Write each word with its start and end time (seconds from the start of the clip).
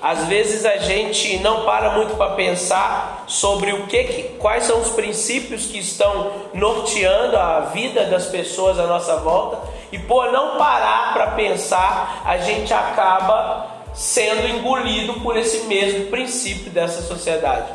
Às 0.00 0.26
vezes 0.26 0.64
a 0.64 0.76
gente 0.76 1.38
não 1.38 1.64
para 1.64 1.90
muito 1.90 2.16
para 2.16 2.34
pensar 2.34 3.24
sobre 3.26 3.72
o 3.72 3.86
que, 3.86 4.04
que, 4.04 4.22
quais 4.38 4.64
são 4.64 4.80
os 4.80 4.90
princípios 4.90 5.66
que 5.66 5.78
estão 5.78 6.30
norteando 6.54 7.36
a 7.36 7.60
vida 7.60 8.04
das 8.04 8.26
pessoas 8.26 8.78
à 8.78 8.86
nossa 8.86 9.16
volta, 9.16 9.58
e 9.90 9.98
por 9.98 10.30
não 10.30 10.56
parar 10.56 11.14
para 11.14 11.28
pensar, 11.32 12.22
a 12.24 12.38
gente 12.38 12.72
acaba 12.72 13.66
sendo 13.92 14.46
engolido 14.46 15.14
por 15.14 15.36
esse 15.36 15.66
mesmo 15.66 16.06
princípio 16.06 16.70
dessa 16.70 17.02
sociedade. 17.02 17.72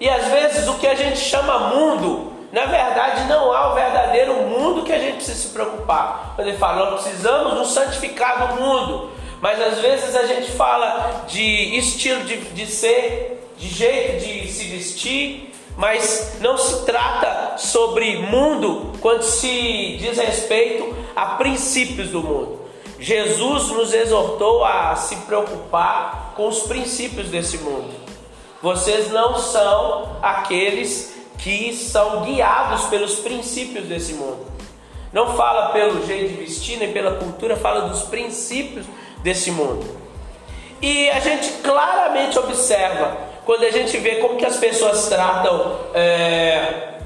E 0.00 0.08
às 0.08 0.26
vezes 0.26 0.68
o 0.68 0.74
que 0.74 0.86
a 0.86 0.94
gente 0.94 1.18
chama 1.18 1.70
mundo, 1.74 2.32
na 2.52 2.66
verdade 2.66 3.24
não 3.24 3.52
há 3.52 3.72
o 3.72 3.74
verdadeiro 3.74 4.34
mundo 4.34 4.84
que 4.84 4.92
a 4.92 4.98
gente 4.98 5.16
precisa 5.16 5.38
se 5.38 5.48
preocupar. 5.48 6.34
Quando 6.36 6.46
ele 6.46 6.58
fala, 6.58 6.90
nós 6.90 7.02
precisamos 7.02 7.54
nos 7.54 7.72
santificar 7.72 8.46
do 8.46 8.62
mundo. 8.62 9.10
Mas 9.44 9.60
às 9.60 9.78
vezes 9.78 10.16
a 10.16 10.24
gente 10.24 10.52
fala 10.52 11.26
de 11.28 11.76
estilo 11.76 12.24
de, 12.24 12.38
de 12.38 12.66
ser, 12.66 13.46
de 13.58 13.68
jeito 13.68 14.24
de 14.24 14.50
se 14.50 14.64
vestir, 14.68 15.52
mas 15.76 16.38
não 16.40 16.56
se 16.56 16.86
trata 16.86 17.58
sobre 17.58 18.16
mundo 18.20 18.92
quando 19.02 19.20
se 19.20 19.98
diz 19.98 20.16
respeito 20.16 20.96
a 21.14 21.26
princípios 21.36 22.08
do 22.08 22.22
mundo. 22.22 22.58
Jesus 22.98 23.68
nos 23.68 23.92
exortou 23.92 24.64
a 24.64 24.96
se 24.96 25.14
preocupar 25.26 26.32
com 26.34 26.48
os 26.48 26.60
princípios 26.60 27.28
desse 27.28 27.58
mundo. 27.58 27.92
Vocês 28.62 29.10
não 29.10 29.36
são 29.36 30.16
aqueles 30.22 31.16
que 31.36 31.74
são 31.74 32.22
guiados 32.22 32.86
pelos 32.86 33.16
princípios 33.16 33.84
desse 33.84 34.14
mundo. 34.14 34.46
Não 35.12 35.36
fala 35.36 35.68
pelo 35.68 36.04
jeito 36.06 36.30
de 36.30 36.34
vestir, 36.34 36.78
nem 36.78 36.94
pela 36.94 37.16
cultura, 37.16 37.56
fala 37.56 37.88
dos 37.88 38.04
princípios 38.04 38.86
desse 39.24 39.50
mundo. 39.50 39.84
E 40.82 41.08
a 41.08 41.18
gente 41.18 41.50
claramente 41.62 42.38
observa 42.38 43.16
quando 43.46 43.64
a 43.64 43.70
gente 43.70 43.96
vê 43.96 44.16
como 44.16 44.36
que 44.36 44.44
as 44.44 44.58
pessoas 44.58 45.06
tratam 45.06 45.78
é, 45.94 46.98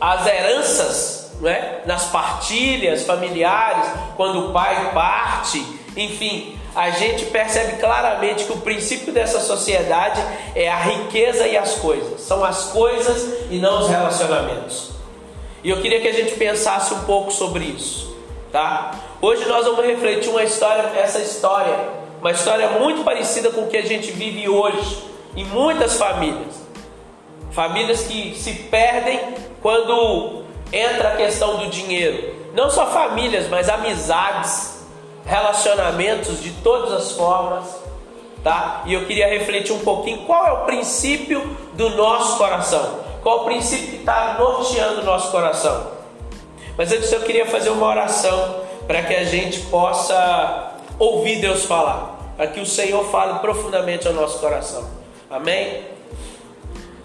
as 0.00 0.26
heranças 0.26 1.32
né, 1.40 1.80
nas 1.84 2.06
partilhas 2.06 3.02
familiares, 3.04 3.86
quando 4.16 4.48
o 4.48 4.52
pai 4.52 4.90
parte, 4.94 5.64
enfim, 5.94 6.58
a 6.74 6.88
gente 6.90 7.26
percebe 7.26 7.76
claramente 7.76 8.44
que 8.44 8.52
o 8.52 8.60
princípio 8.60 9.12
dessa 9.12 9.40
sociedade 9.40 10.22
é 10.54 10.68
a 10.68 10.78
riqueza 10.78 11.46
e 11.46 11.58
as 11.58 11.74
coisas, 11.74 12.22
são 12.22 12.42
as 12.42 12.64
coisas 12.64 13.50
e 13.50 13.58
não 13.58 13.80
os 13.80 13.88
relacionamentos. 13.88 14.92
E 15.62 15.68
eu 15.68 15.82
queria 15.82 16.00
que 16.00 16.08
a 16.08 16.12
gente 16.12 16.36
pensasse 16.36 16.94
um 16.94 17.04
pouco 17.04 17.30
sobre 17.30 17.64
isso, 17.64 18.16
tá? 18.50 18.92
Hoje 19.20 19.46
nós 19.46 19.64
vamos 19.64 19.84
refletir 19.84 20.28
uma 20.28 20.42
história, 20.42 20.82
essa 20.94 21.18
história, 21.20 21.74
uma 22.20 22.32
história 22.32 22.68
muito 22.68 23.02
parecida 23.02 23.50
com 23.50 23.62
o 23.62 23.66
que 23.66 23.78
a 23.78 23.82
gente 23.82 24.10
vive 24.10 24.46
hoje 24.46 25.04
em 25.34 25.44
muitas 25.44 25.96
famílias. 25.96 26.54
Famílias 27.50 28.02
que 28.02 28.34
se 28.34 28.52
perdem 28.64 29.18
quando 29.62 30.42
entra 30.70 31.14
a 31.14 31.16
questão 31.16 31.56
do 31.56 31.68
dinheiro. 31.68 32.34
Não 32.52 32.68
só 32.68 32.88
famílias, 32.88 33.48
mas 33.48 33.70
amizades, 33.70 34.84
relacionamentos 35.24 36.42
de 36.42 36.50
todas 36.62 36.92
as 36.92 37.12
formas, 37.12 37.64
tá? 38.44 38.82
E 38.84 38.92
eu 38.92 39.06
queria 39.06 39.28
refletir 39.28 39.72
um 39.72 39.80
pouquinho 39.80 40.26
qual 40.26 40.46
é 40.46 40.52
o 40.52 40.64
princípio 40.66 41.56
do 41.72 41.88
nosso 41.90 42.36
coração. 42.36 43.00
Qual 43.22 43.40
o 43.40 43.44
princípio 43.46 43.88
que 43.88 43.96
está 43.96 44.36
norteando 44.38 45.00
o 45.00 45.04
nosso 45.04 45.30
coração? 45.30 45.90
Mas 46.76 46.92
antes 46.92 47.10
eu 47.10 47.22
queria 47.22 47.46
fazer 47.46 47.70
uma 47.70 47.86
oração 47.86 48.65
para 48.86 49.02
que 49.02 49.14
a 49.14 49.24
gente 49.24 49.60
possa 49.62 50.74
ouvir 50.98 51.40
Deus 51.40 51.64
falar, 51.64 52.34
para 52.36 52.46
que 52.46 52.60
o 52.60 52.66
Senhor 52.66 53.04
fale 53.10 53.38
profundamente 53.40 54.06
ao 54.06 54.14
nosso 54.14 54.38
coração. 54.38 54.88
Amém? 55.30 55.82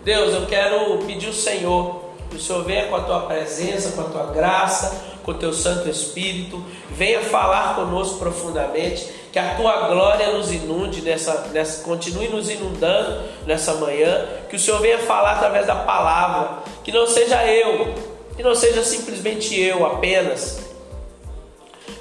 Deus, 0.03 0.33
eu 0.33 0.45
quero 0.45 0.97
pedir 1.05 1.27
ao 1.27 1.33
Senhor 1.33 2.11
que 2.29 2.37
o 2.37 2.39
Senhor 2.39 2.63
venha 2.63 2.87
com 2.87 2.95
a 2.95 3.01
tua 3.01 3.21
presença, 3.21 3.91
com 3.91 4.01
a 4.01 4.05
tua 4.05 4.33
graça, 4.33 5.11
com 5.23 5.31
o 5.31 5.33
teu 5.35 5.53
Santo 5.53 5.89
Espírito, 5.89 6.63
venha 6.91 7.21
falar 7.21 7.75
conosco 7.75 8.17
profundamente, 8.17 9.07
que 9.31 9.37
a 9.37 9.55
tua 9.55 9.87
glória 9.87 10.31
nos 10.31 10.51
inunde 10.51 11.01
nessa, 11.01 11.49
nessa 11.51 11.83
continue 11.83 12.27
nos 12.27 12.49
inundando 12.49 13.21
nessa 13.45 13.75
manhã, 13.75 14.25
que 14.49 14.55
o 14.55 14.59
Senhor 14.59 14.79
venha 14.79 14.99
falar 14.99 15.33
através 15.33 15.67
da 15.67 15.75
palavra, 15.75 16.63
que 16.83 16.91
não 16.91 17.05
seja 17.05 17.45
eu, 17.45 17.93
que 18.35 18.43
não 18.43 18.55
seja 18.55 18.83
simplesmente 18.83 19.59
eu 19.59 19.85
apenas, 19.85 20.70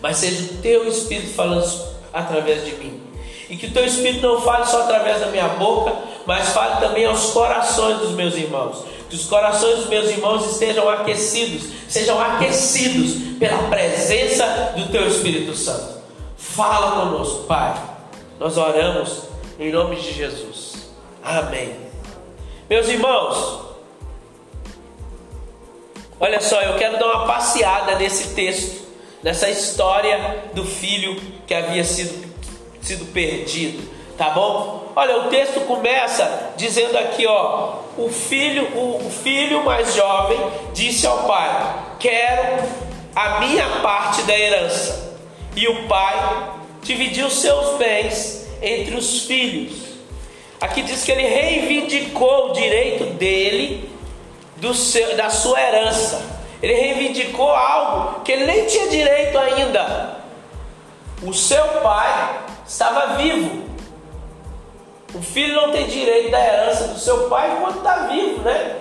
mas 0.00 0.16
seja 0.16 0.52
o 0.52 0.56
teu 0.58 0.88
Espírito 0.88 1.34
falando 1.34 1.68
através 2.12 2.64
de 2.64 2.74
mim. 2.76 3.00
E 3.48 3.56
que 3.56 3.66
o 3.66 3.72
teu 3.72 3.84
Espírito 3.84 4.26
não 4.26 4.40
fale 4.40 4.64
só 4.66 4.82
através 4.82 5.20
da 5.20 5.26
minha 5.26 5.48
boca, 5.48 5.92
mas 6.24 6.50
fale 6.50 6.80
também 6.80 7.04
aos 7.04 7.32
corações 7.32 7.98
dos 7.98 8.12
meus 8.12 8.34
irmãos. 8.36 8.84
Que 9.08 9.16
os 9.16 9.26
corações 9.26 9.78
dos 9.78 9.88
meus 9.88 10.08
irmãos 10.08 10.52
estejam 10.52 10.88
aquecidos, 10.88 11.64
sejam 11.88 12.20
aquecidos 12.20 13.38
pela 13.38 13.58
presença 13.64 14.74
do 14.76 14.88
teu 14.88 15.08
Espírito 15.08 15.54
Santo. 15.56 15.98
Fala 16.36 17.02
conosco, 17.02 17.44
Pai. 17.44 17.74
Nós 18.38 18.56
oramos 18.56 19.24
em 19.58 19.72
nome 19.72 19.96
de 19.96 20.12
Jesus. 20.12 20.90
Amém. 21.22 21.76
Meus 22.68 22.88
irmãos, 22.88 23.62
olha 26.20 26.40
só, 26.40 26.62
eu 26.62 26.76
quero 26.76 26.98
dar 26.98 27.06
uma 27.06 27.26
passeada 27.26 27.96
nesse 27.96 28.34
texto 28.34 28.89
nessa 29.22 29.48
história 29.48 30.44
do 30.54 30.64
filho 30.64 31.20
que 31.46 31.54
havia 31.54 31.84
sido, 31.84 32.32
sido 32.80 33.06
perdido, 33.12 33.88
tá 34.16 34.30
bom? 34.30 34.92
Olha, 34.96 35.18
o 35.18 35.28
texto 35.28 35.60
começa 35.66 36.52
dizendo 36.56 36.96
aqui, 36.98 37.26
ó, 37.26 37.80
o 37.96 38.08
filho, 38.08 38.64
o, 38.76 39.06
o 39.06 39.10
filho 39.10 39.64
mais 39.64 39.94
jovem 39.94 40.38
disse 40.72 41.06
ao 41.06 41.24
pai: 41.24 41.84
"Quero 41.98 42.64
a 43.14 43.40
minha 43.40 43.68
parte 43.80 44.22
da 44.22 44.38
herança". 44.38 45.10
E 45.56 45.66
o 45.68 45.88
pai 45.88 46.50
dividiu 46.82 47.28
seus 47.28 47.76
bens 47.76 48.46
entre 48.62 48.94
os 48.94 49.24
filhos. 49.24 49.90
Aqui 50.60 50.82
diz 50.82 51.02
que 51.02 51.10
ele 51.10 51.26
reivindicou 51.26 52.50
o 52.50 52.52
direito 52.52 53.04
dele 53.14 53.90
do 54.56 54.74
seu, 54.74 55.16
da 55.16 55.30
sua 55.30 55.60
herança. 55.60 56.39
Ele 56.62 56.74
reivindicou 56.74 57.50
algo 57.50 58.20
que 58.20 58.32
ele 58.32 58.44
nem 58.44 58.66
tinha 58.66 58.88
direito 58.88 59.38
ainda. 59.38 60.16
O 61.22 61.32
seu 61.32 61.64
pai 61.82 62.40
estava 62.66 63.16
vivo. 63.16 63.62
O 65.14 65.22
filho 65.22 65.54
não 65.54 65.72
tem 65.72 65.86
direito 65.86 66.30
da 66.30 66.38
herança 66.38 66.88
do 66.88 66.98
seu 66.98 67.28
pai 67.28 67.50
enquanto 67.52 67.78
está 67.78 67.94
vivo, 68.06 68.42
né? 68.42 68.76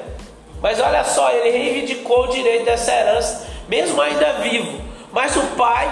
Mas 0.61 0.79
olha 0.79 1.03
só, 1.03 1.31
ele 1.31 1.57
reivindicou 1.57 2.25
o 2.25 2.27
direito 2.27 2.65
dessa 2.65 2.91
herança, 2.93 3.47
mesmo 3.67 3.99
ainda 4.01 4.33
vivo. 4.33 4.81
Mas 5.11 5.35
o 5.37 5.41
pai, 5.55 5.89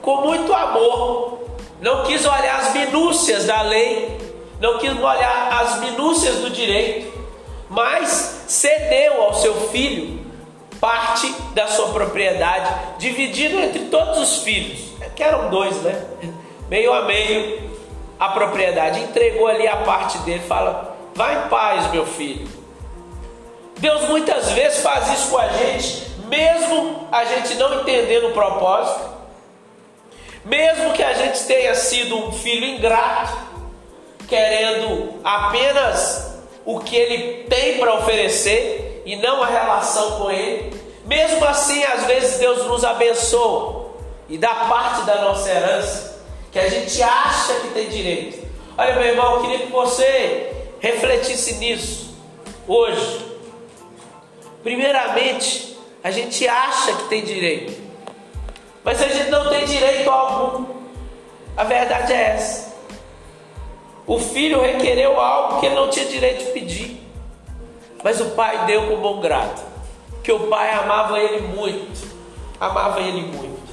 com 0.00 0.22
muito 0.22 0.52
amor, 0.54 1.38
não 1.80 2.02
quis 2.04 2.24
olhar 2.24 2.60
as 2.60 2.72
minúcias 2.72 3.44
da 3.44 3.62
lei, 3.62 4.18
não 4.58 4.78
quis 4.78 4.90
olhar 4.90 5.60
as 5.60 5.80
minúcias 5.80 6.36
do 6.36 6.50
direito, 6.50 7.12
mas 7.68 8.44
cedeu 8.48 9.22
ao 9.22 9.34
seu 9.34 9.68
filho 9.68 10.15
parte 10.80 11.32
da 11.54 11.66
sua 11.68 11.88
propriedade, 11.88 12.98
dividido 12.98 13.58
entre 13.60 13.86
todos 13.86 14.18
os 14.18 14.42
filhos, 14.42 14.80
que 15.14 15.22
eram 15.22 15.50
dois, 15.50 15.76
né? 15.82 16.04
Meio 16.68 16.92
a 16.92 17.02
meio 17.02 17.70
a 18.18 18.28
propriedade, 18.30 19.00
entregou 19.00 19.46
ali 19.46 19.66
a 19.66 19.76
parte 19.78 20.18
dele, 20.18 20.42
fala: 20.46 20.96
vai 21.14 21.44
em 21.44 21.48
paz, 21.48 21.90
meu 21.90 22.06
filho. 22.06 22.48
Deus 23.78 24.08
muitas 24.08 24.50
vezes 24.52 24.80
faz 24.80 25.12
isso 25.12 25.30
com 25.30 25.38
a 25.38 25.48
gente, 25.48 26.06
mesmo 26.28 27.08
a 27.12 27.24
gente 27.24 27.54
não 27.56 27.80
entendendo 27.80 28.28
o 28.28 28.32
propósito, 28.32 29.10
mesmo 30.44 30.92
que 30.92 31.02
a 31.02 31.12
gente 31.12 31.44
tenha 31.44 31.74
sido 31.74 32.16
um 32.16 32.32
filho 32.32 32.64
ingrato, 32.64 33.36
querendo 34.26 35.20
apenas 35.22 36.36
o 36.64 36.80
que 36.80 36.96
ele 36.96 37.44
tem 37.44 37.78
para 37.78 37.94
oferecer, 37.94 39.02
e 39.06 39.14
não 39.14 39.42
a 39.42 39.46
relação 39.46 40.18
com 40.18 40.30
Ele. 40.30 40.75
Mesmo 41.06 41.44
assim, 41.44 41.82
às 41.84 42.04
vezes 42.04 42.38
Deus 42.38 42.66
nos 42.66 42.84
abençoa 42.84 43.92
e 44.28 44.36
dá 44.36 44.54
parte 44.54 45.02
da 45.06 45.22
nossa 45.22 45.48
herança 45.48 46.20
que 46.50 46.58
a 46.58 46.68
gente 46.68 47.02
acha 47.02 47.54
que 47.60 47.68
tem 47.68 47.88
direito. 47.88 48.46
Olha, 48.76 48.94
meu 48.96 49.04
irmão, 49.04 49.36
eu 49.36 49.40
queria 49.42 49.58
que 49.60 49.72
você 49.72 50.52
refletisse 50.80 51.54
nisso 51.54 52.16
hoje. 52.66 53.24
Primeiramente, 54.62 55.78
a 56.02 56.10
gente 56.10 56.46
acha 56.48 56.92
que 56.92 57.04
tem 57.04 57.24
direito, 57.24 57.80
mas 58.82 59.00
a 59.00 59.08
gente 59.08 59.30
não 59.30 59.48
tem 59.48 59.64
direito 59.64 60.10
algum. 60.10 60.66
A 61.56 61.64
verdade 61.64 62.12
é 62.12 62.34
essa. 62.34 62.74
O 64.06 64.18
filho 64.18 64.60
requereu 64.60 65.20
algo 65.20 65.60
que 65.60 65.66
ele 65.66 65.74
não 65.74 65.88
tinha 65.88 66.06
direito 66.06 66.44
de 66.44 66.50
pedir. 66.52 67.00
Mas 68.04 68.20
o 68.20 68.30
pai 68.30 68.66
deu 68.66 68.88
com 68.88 68.96
bom 68.96 69.20
grado, 69.20 69.60
que 70.26 70.32
o 70.32 70.48
pai 70.48 70.74
amava 70.74 71.18
ele 71.18 71.46
muito, 71.46 72.06
amava 72.60 73.00
ele 73.00 73.22
muito. 73.22 73.72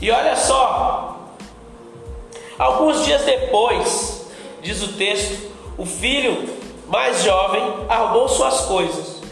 E 0.00 0.10
olha 0.10 0.36
só, 0.36 1.12
Alguns 2.58 3.04
dias 3.04 3.22
depois, 3.22 4.26
diz 4.60 4.82
o 4.82 4.92
texto, 4.92 5.50
o 5.78 5.86
filho 5.86 6.48
mais 6.86 7.24
jovem 7.24 7.62
arrumou 7.88 8.28
suas 8.28 8.60
coisas, 8.66 9.22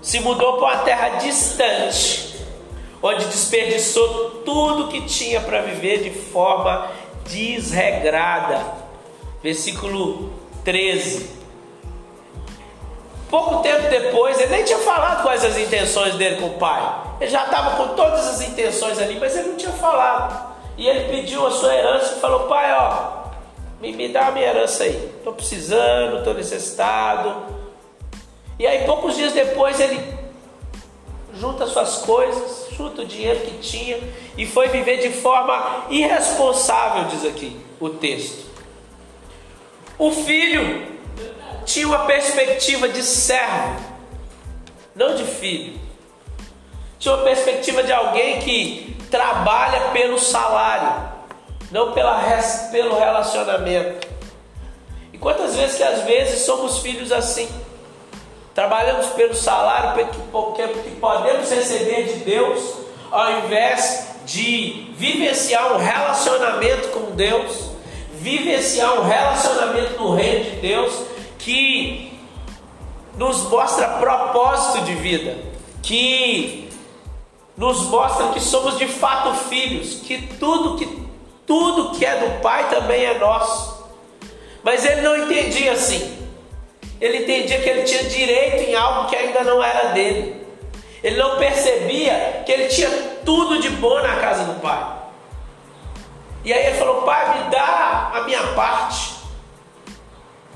se 0.00 0.20
mudou 0.20 0.58
para 0.58 0.66
uma 0.66 0.78
terra 0.78 1.08
distante, 1.18 2.36
onde 3.02 3.24
desperdiçou 3.26 4.42
tudo 4.44 4.88
que 4.88 5.02
tinha 5.06 5.40
para 5.40 5.62
viver 5.62 6.04
de 6.04 6.10
forma 6.10 6.88
desregrada. 7.26 8.64
Versículo 9.42 10.32
13. 10.64 11.41
Pouco 13.32 13.62
tempo 13.62 13.88
depois, 13.88 14.38
ele 14.38 14.50
nem 14.50 14.62
tinha 14.62 14.78
falado 14.80 15.22
quais 15.22 15.42
as 15.42 15.56
intenções 15.56 16.16
dele 16.16 16.36
com 16.36 16.48
o 16.48 16.58
pai. 16.58 16.82
Ele 17.18 17.30
já 17.30 17.46
estava 17.46 17.76
com 17.76 17.94
todas 17.94 18.28
as 18.28 18.42
intenções 18.42 18.98
ali, 18.98 19.18
mas 19.18 19.34
ele 19.34 19.48
não 19.48 19.56
tinha 19.56 19.72
falado. 19.72 20.52
E 20.76 20.86
ele 20.86 21.08
pediu 21.08 21.46
a 21.46 21.50
sua 21.50 21.74
herança 21.74 22.16
e 22.16 22.20
falou: 22.20 22.40
Pai, 22.40 22.70
ó, 22.74 23.30
me, 23.80 23.90
me 23.92 24.08
dá 24.08 24.26
a 24.26 24.32
minha 24.32 24.48
herança 24.48 24.84
aí. 24.84 25.12
Estou 25.16 25.32
precisando, 25.32 26.18
estou 26.18 26.34
necessitado. 26.34 27.34
E 28.58 28.66
aí, 28.66 28.84
poucos 28.84 29.16
dias 29.16 29.32
depois, 29.32 29.80
ele 29.80 29.98
junta 31.32 31.66
suas 31.66 32.02
coisas, 32.02 32.66
junta 32.76 33.00
o 33.00 33.06
dinheiro 33.06 33.40
que 33.40 33.56
tinha 33.60 33.98
e 34.36 34.44
foi 34.44 34.68
viver 34.68 34.98
de 34.98 35.08
forma 35.08 35.86
irresponsável, 35.88 37.04
diz 37.04 37.24
aqui 37.24 37.58
o 37.80 37.88
texto. 37.88 38.44
O 39.98 40.10
filho 40.10 40.91
tinha 41.64 41.86
uma 41.86 42.06
perspectiva 42.06 42.88
de 42.88 43.02
servo, 43.02 43.76
não 44.94 45.14
de 45.14 45.24
filho. 45.24 45.80
Tinha 46.98 47.14
uma 47.14 47.24
perspectiva 47.24 47.82
de 47.82 47.92
alguém 47.92 48.40
que 48.40 48.96
trabalha 49.10 49.90
pelo 49.90 50.18
salário, 50.18 51.10
não 51.70 51.92
pela, 51.92 52.22
pelo 52.70 52.98
relacionamento. 52.98 54.06
E 55.12 55.18
quantas 55.18 55.56
vezes 55.56 55.76
que 55.76 55.82
às 55.82 56.02
vezes 56.02 56.42
somos 56.42 56.78
filhos 56.78 57.10
assim? 57.10 57.48
Trabalhamos 58.54 59.06
pelo 59.08 59.34
salário 59.34 60.06
que 60.06 60.90
podemos 61.00 61.50
receber 61.50 62.04
de 62.04 62.14
Deus, 62.24 62.74
ao 63.10 63.38
invés 63.40 64.08
de 64.24 64.92
vivenciar 64.96 65.72
um 65.72 65.78
relacionamento 65.78 66.88
com 66.88 67.10
Deus, 67.16 67.71
vivenciar 68.22 69.00
um 69.00 69.04
relacionamento 69.04 70.00
no 70.00 70.14
reino 70.14 70.44
de 70.44 70.56
Deus 70.60 70.92
que 71.38 72.16
nos 73.16 73.42
mostra 73.50 73.98
propósito 73.98 74.84
de 74.84 74.94
vida, 74.94 75.36
que 75.82 76.68
nos 77.56 77.82
mostra 77.88 78.28
que 78.28 78.40
somos 78.40 78.78
de 78.78 78.86
fato 78.86 79.34
filhos, 79.48 80.00
que 80.06 80.18
tudo 80.38 80.78
que 80.78 81.02
tudo 81.44 81.98
que 81.98 82.06
é 82.06 82.16
do 82.16 82.40
Pai 82.40 82.70
também 82.70 83.04
é 83.04 83.18
nosso. 83.18 83.82
Mas 84.62 84.84
ele 84.84 85.00
não 85.00 85.16
entendia 85.16 85.72
assim. 85.72 86.18
Ele 87.00 87.24
entendia 87.24 87.60
que 87.60 87.68
ele 87.68 87.82
tinha 87.82 88.04
direito 88.04 88.70
em 88.70 88.74
algo 88.76 89.08
que 89.08 89.16
ainda 89.16 89.42
não 89.42 89.62
era 89.62 89.88
dele. 89.88 90.46
Ele 91.02 91.16
não 91.16 91.36
percebia 91.36 92.44
que 92.46 92.52
ele 92.52 92.68
tinha 92.68 92.88
tudo 93.24 93.60
de 93.60 93.68
bom 93.70 94.00
na 94.00 94.16
casa 94.16 94.44
do 94.44 94.60
Pai. 94.60 95.01
E 96.44 96.52
aí 96.52 96.66
ele 96.66 96.76
falou: 96.76 97.02
Pai, 97.02 97.44
me 97.44 97.50
dá 97.50 98.10
a 98.14 98.22
minha 98.22 98.42
parte. 98.54 99.14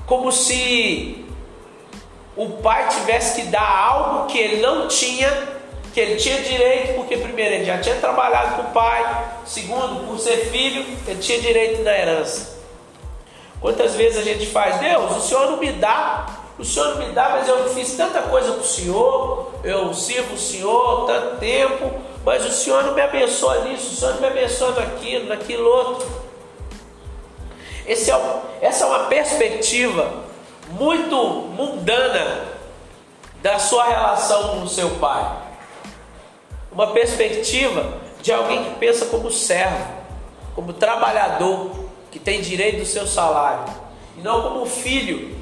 Como 0.05 0.31
se 0.31 1.25
o 2.35 2.49
pai 2.61 2.87
tivesse 2.89 3.41
que 3.41 3.47
dar 3.47 3.67
algo 3.67 4.27
que 4.27 4.37
ele 4.37 4.61
não 4.61 4.87
tinha, 4.87 5.29
que 5.93 5.99
ele 5.99 6.15
tinha 6.17 6.41
direito, 6.41 6.95
porque 6.95 7.17
primeiro 7.17 7.55
ele 7.55 7.65
já 7.65 7.79
tinha 7.79 7.95
trabalhado 7.95 8.55
com 8.55 8.69
o 8.69 8.71
pai, 8.71 9.25
segundo, 9.45 10.07
por 10.07 10.19
ser 10.19 10.51
filho, 10.51 10.85
ele 11.07 11.19
tinha 11.19 11.41
direito 11.41 11.83
da 11.83 11.97
herança. 11.97 12.57
Quantas 13.59 13.95
vezes 13.95 14.19
a 14.19 14.21
gente 14.21 14.45
faz, 14.45 14.77
Deus, 14.79 15.17
o 15.17 15.19
Senhor 15.19 15.49
não 15.49 15.57
me 15.57 15.71
dá, 15.71 16.27
o 16.59 16.63
Senhor 16.63 16.89
não 16.89 17.07
me 17.07 17.11
dá, 17.11 17.29
mas 17.29 17.47
eu 17.47 17.67
fiz 17.73 17.97
tanta 17.97 18.21
coisa 18.21 18.51
para 18.51 18.61
o 18.61 18.65
Senhor, 18.65 19.51
eu 19.63 19.93
sirvo 19.93 20.35
o 20.35 20.37
Senhor 20.37 21.07
tanto 21.07 21.37
tempo, 21.37 21.91
mas 22.27 22.45
o 22.45 22.51
Senhor 22.51 22.83
não 22.83 22.93
me 22.93 22.99
abençoa 22.99 23.63
nisso, 23.63 23.93
o 23.93 23.95
Senhor 23.95 24.15
não 24.15 24.19
me 24.19 24.27
abençoa 24.27 24.71
naquilo, 24.71 25.29
naquilo 25.29 25.65
outro. 25.65 26.25
É, 27.85 27.93
essa 27.93 28.83
é 28.83 28.85
uma 28.85 29.05
perspectiva 29.05 30.25
muito 30.71 31.15
mundana 31.15 32.49
da 33.41 33.57
sua 33.59 33.85
relação 33.85 34.49
com 34.49 34.63
o 34.63 34.67
seu 34.67 34.89
pai. 34.95 35.37
Uma 36.69 36.87
perspectiva 36.87 37.93
de 38.21 38.33
alguém 38.33 38.61
que 38.65 38.71
pensa 38.71 39.05
como 39.05 39.31
servo, 39.31 39.87
como 40.53 40.73
trabalhador, 40.73 41.85
que 42.11 42.19
tem 42.19 42.41
direito 42.41 42.79
do 42.79 42.85
seu 42.85 43.07
salário, 43.07 43.73
e 44.17 44.21
não 44.21 44.41
como 44.41 44.65
filho 44.65 45.33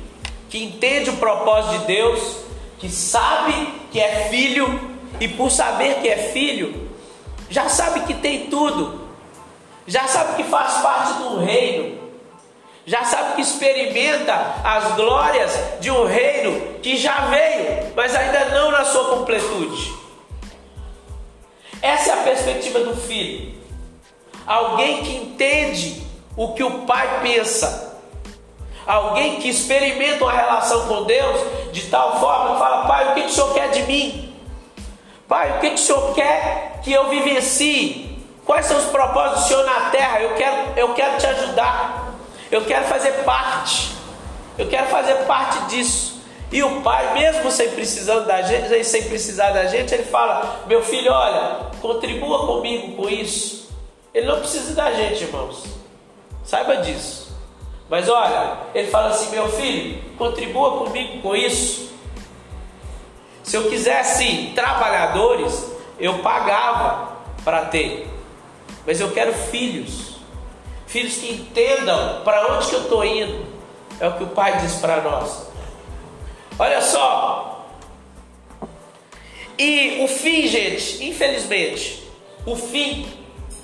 que 0.51 0.63
entende 0.63 1.09
o 1.09 1.17
propósito 1.17 1.79
de 1.79 1.85
Deus, 1.87 2.37
que 2.77 2.91
sabe 2.91 3.73
que 3.91 3.99
é 3.99 4.29
filho 4.29 4.94
e 5.19 5.27
por 5.27 5.49
saber 5.49 6.01
que 6.01 6.07
é 6.07 6.17
filho, 6.31 6.89
já 7.49 7.69
sabe 7.69 8.01
que 8.01 8.13
tem 8.13 8.47
tudo, 8.47 9.07
já 9.87 10.07
sabe 10.07 10.35
que 10.35 10.43
faz 10.49 10.77
parte 10.81 11.13
do 11.13 11.39
reino, 11.39 11.99
já 12.85 13.03
sabe 13.03 13.35
que 13.35 13.41
experimenta 13.41 14.33
as 14.63 14.95
glórias 14.95 15.51
de 15.79 15.89
um 15.89 16.05
reino 16.05 16.79
que 16.81 16.97
já 16.97 17.25
veio, 17.25 17.93
mas 17.95 18.15
ainda 18.15 18.45
não 18.45 18.71
na 18.71 18.85
sua 18.85 19.17
completude. 19.17 19.93
Essa 21.81 22.11
é 22.11 22.13
a 22.13 22.23
perspectiva 22.23 22.79
do 22.79 22.95
filho. 22.95 23.55
Alguém 24.45 25.03
que 25.03 25.15
entende 25.15 26.03
o 26.37 26.53
que 26.53 26.63
o 26.63 26.81
pai 26.81 27.21
pensa. 27.21 27.99
Alguém 28.85 29.39
que 29.39 29.49
experimenta 29.49 30.23
uma 30.23 30.33
relação 30.33 30.87
com 30.87 31.03
Deus 31.03 31.71
de 31.71 31.83
tal 31.83 32.19
forma 32.19 32.53
que 32.53 32.59
fala: 32.59 32.87
Pai, 32.87 33.11
o 33.11 33.13
que 33.15 33.21
o 33.21 33.29
Senhor 33.29 33.53
quer 33.53 33.69
de 33.71 33.83
mim? 33.83 34.24
Pai, 35.27 35.57
o 35.57 35.59
que 35.59 35.67
o 35.67 35.77
Senhor 35.77 36.13
quer 36.13 36.79
que 36.83 36.93
eu 36.93 37.09
vivencie? 37.09 38.23
Quais 38.45 38.67
são 38.67 38.77
os 38.77 38.85
propósitos 38.85 39.43
do 39.43 39.47
Senhor 39.47 39.65
na 39.65 39.89
terra? 39.89 40.21
Eu 40.21 40.35
quero, 40.35 40.57
eu 40.77 40.93
quero 40.93 41.17
te 41.17 41.25
ajudar. 41.25 42.13
Eu 42.51 42.63
quero 42.63 42.85
fazer 42.85 43.11
parte. 43.23 43.91
Eu 44.57 44.67
quero 44.67 44.87
fazer 44.87 45.15
parte 45.25 45.59
disso. 45.65 46.21
E 46.51 46.61
o 46.61 46.81
pai, 46.81 47.13
mesmo 47.15 47.49
sem 47.49 47.69
precisando 47.71 48.27
da 48.27 48.43
gente, 48.43 48.83
sem 48.83 49.03
precisar 49.03 49.49
da 49.49 49.65
gente, 49.65 49.93
ele 49.93 50.03
fala: 50.03 50.63
"Meu 50.67 50.83
filho, 50.83 51.11
olha, 51.11 51.71
contribua 51.81 52.45
comigo 52.45 52.95
com 52.95 53.09
isso". 53.09 53.69
Ele 54.13 54.27
não 54.27 54.39
precisa 54.39 54.75
da 54.75 54.93
gente, 54.93 55.23
irmãos. 55.23 55.63
Saiba 56.43 56.77
disso. 56.77 57.35
Mas 57.89 58.07
olha, 58.07 58.59
ele 58.75 58.89
fala 58.89 59.09
assim: 59.09 59.31
"Meu 59.31 59.49
filho, 59.49 60.01
contribua 60.17 60.77
comigo 60.85 61.21
com 61.21 61.35
isso". 61.35 61.94
Se 63.45 63.55
eu 63.55 63.69
quisesse 63.69 64.51
trabalhadores, 64.53 65.65
eu 65.97 66.19
pagava 66.19 67.15
para 67.43 67.65
ter. 67.65 68.09
Mas 68.85 68.99
eu 68.99 69.11
quero 69.11 69.33
filhos 69.33 70.15
filhos 70.95 71.17
que 71.17 71.33
entendam 71.33 72.21
para 72.23 72.55
onde 72.55 72.67
que 72.67 72.75
eu 72.75 72.83
estou 72.83 73.03
indo. 73.03 73.45
É 73.99 74.07
o 74.07 74.13
que 74.13 74.23
o 74.23 74.27
Pai 74.27 74.59
diz 74.59 74.75
para 74.75 75.01
nós. 75.01 75.47
Olha 76.57 76.81
só. 76.81 77.67
E 79.57 80.03
o 80.03 80.07
fim, 80.07 80.47
gente, 80.47 81.03
infelizmente, 81.03 82.09
o 82.45 82.55
fim 82.55 83.07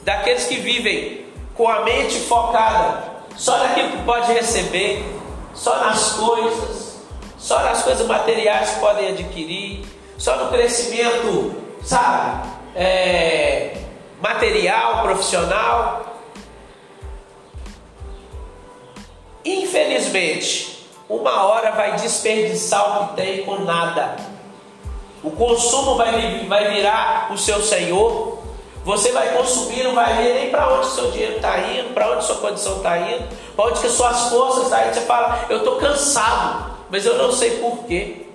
daqueles 0.03 0.45
que 0.45 0.55
vivem 0.55 1.25
com 1.55 1.69
a 1.69 1.81
mente 1.81 2.19
focada 2.19 3.11
só 3.37 3.57
naquilo 3.59 3.91
que 3.91 4.03
pode 4.03 4.31
receber, 4.33 5.05
só 5.53 5.77
nas 5.85 6.13
coisas, 6.13 6.90
só 7.41 7.59
nas 7.63 7.83
coisas 7.83 8.07
materiais 8.07 8.69
que 8.69 8.79
podem 8.79 9.09
adquirir, 9.09 9.83
só 10.17 10.37
no 10.37 10.49
crescimento, 10.49 11.55
sabe, 11.83 12.47
é, 12.75 13.75
material, 14.21 15.01
profissional, 15.01 16.11
Infelizmente, 19.43 20.87
uma 21.09 21.45
hora 21.45 21.71
vai 21.71 21.95
desperdiçar 21.95 23.03
o 23.03 23.07
que 23.07 23.15
tem 23.15 23.43
com 23.43 23.59
nada. 23.59 24.15
O 25.23 25.31
consumo 25.31 25.95
vai, 25.95 26.45
vai 26.47 26.71
virar 26.73 27.31
o 27.31 27.37
seu 27.37 27.61
senhor. 27.61 28.39
Você 28.83 29.11
vai 29.11 29.35
consumir, 29.35 29.83
não 29.83 29.93
vai 29.93 30.15
ver 30.17 30.33
nem 30.35 30.49
para 30.49 30.73
onde 30.73 30.87
seu 30.87 31.11
dinheiro 31.11 31.35
está 31.35 31.57
indo, 31.59 31.93
para 31.93 32.11
onde 32.11 32.23
sua 32.23 32.37
condição 32.37 32.77
está 32.77 32.97
indo, 32.97 33.27
para 33.55 33.65
onde 33.65 33.79
que 33.79 33.89
suas 33.89 34.29
forças 34.29 34.63
estão 34.63 34.79
tá 34.79 34.87
indo. 34.87 34.93
Você 34.93 35.01
fala, 35.01 35.45
eu 35.49 35.57
estou 35.57 35.75
cansado, 35.77 36.70
mas 36.91 37.05
eu 37.05 37.17
não 37.17 37.31
sei 37.31 37.59
porquê. 37.59 38.27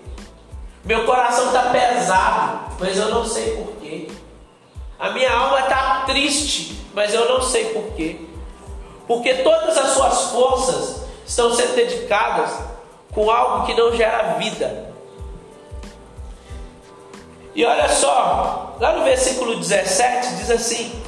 Meu 0.85 1.05
coração 1.05 1.47
está 1.47 1.71
pesado, 1.71 2.77
mas 2.81 2.97
eu 2.97 3.11
não 3.11 3.25
sei 3.25 3.57
porquê. 3.57 4.09
A 4.99 5.11
minha 5.11 5.31
alma 5.33 5.61
está 5.61 6.05
triste, 6.07 6.81
mas 6.95 7.13
eu 7.15 7.29
não 7.29 7.43
sei 7.43 7.67
porquê 7.67 8.27
porque 9.07 9.35
todas 9.35 9.77
as 9.77 9.91
suas 9.91 10.23
forças 10.31 11.03
estão 11.25 11.55
sendo 11.55 11.75
dedicadas 11.75 12.51
com 13.13 13.31
algo 13.31 13.65
que 13.67 13.75
não 13.75 13.95
gera 13.95 14.35
vida. 14.35 14.95
E 17.55 17.65
olha 17.65 17.89
só, 17.89 18.77
lá 18.79 18.93
no 18.93 19.05
versículo 19.05 19.57
17 19.57 20.35
diz 20.37 20.51
assim: 20.51 21.03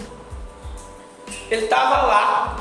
Ele 1.51 1.65
estava 1.65 2.07
lá. 2.07 2.57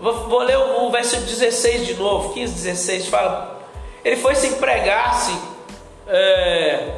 Vou, 0.00 0.28
vou 0.28 0.40
ler 0.40 0.58
o, 0.58 0.86
o 0.86 0.90
verso 0.90 1.16
16 1.16 1.86
de 1.86 1.94
novo, 1.94 2.34
15, 2.34 2.52
16, 2.52 3.08
fala. 3.08 3.60
Ele 4.04 4.16
foi 4.16 4.34
se 4.34 4.48
empregar-se, 4.48 5.36
é, 6.06 6.92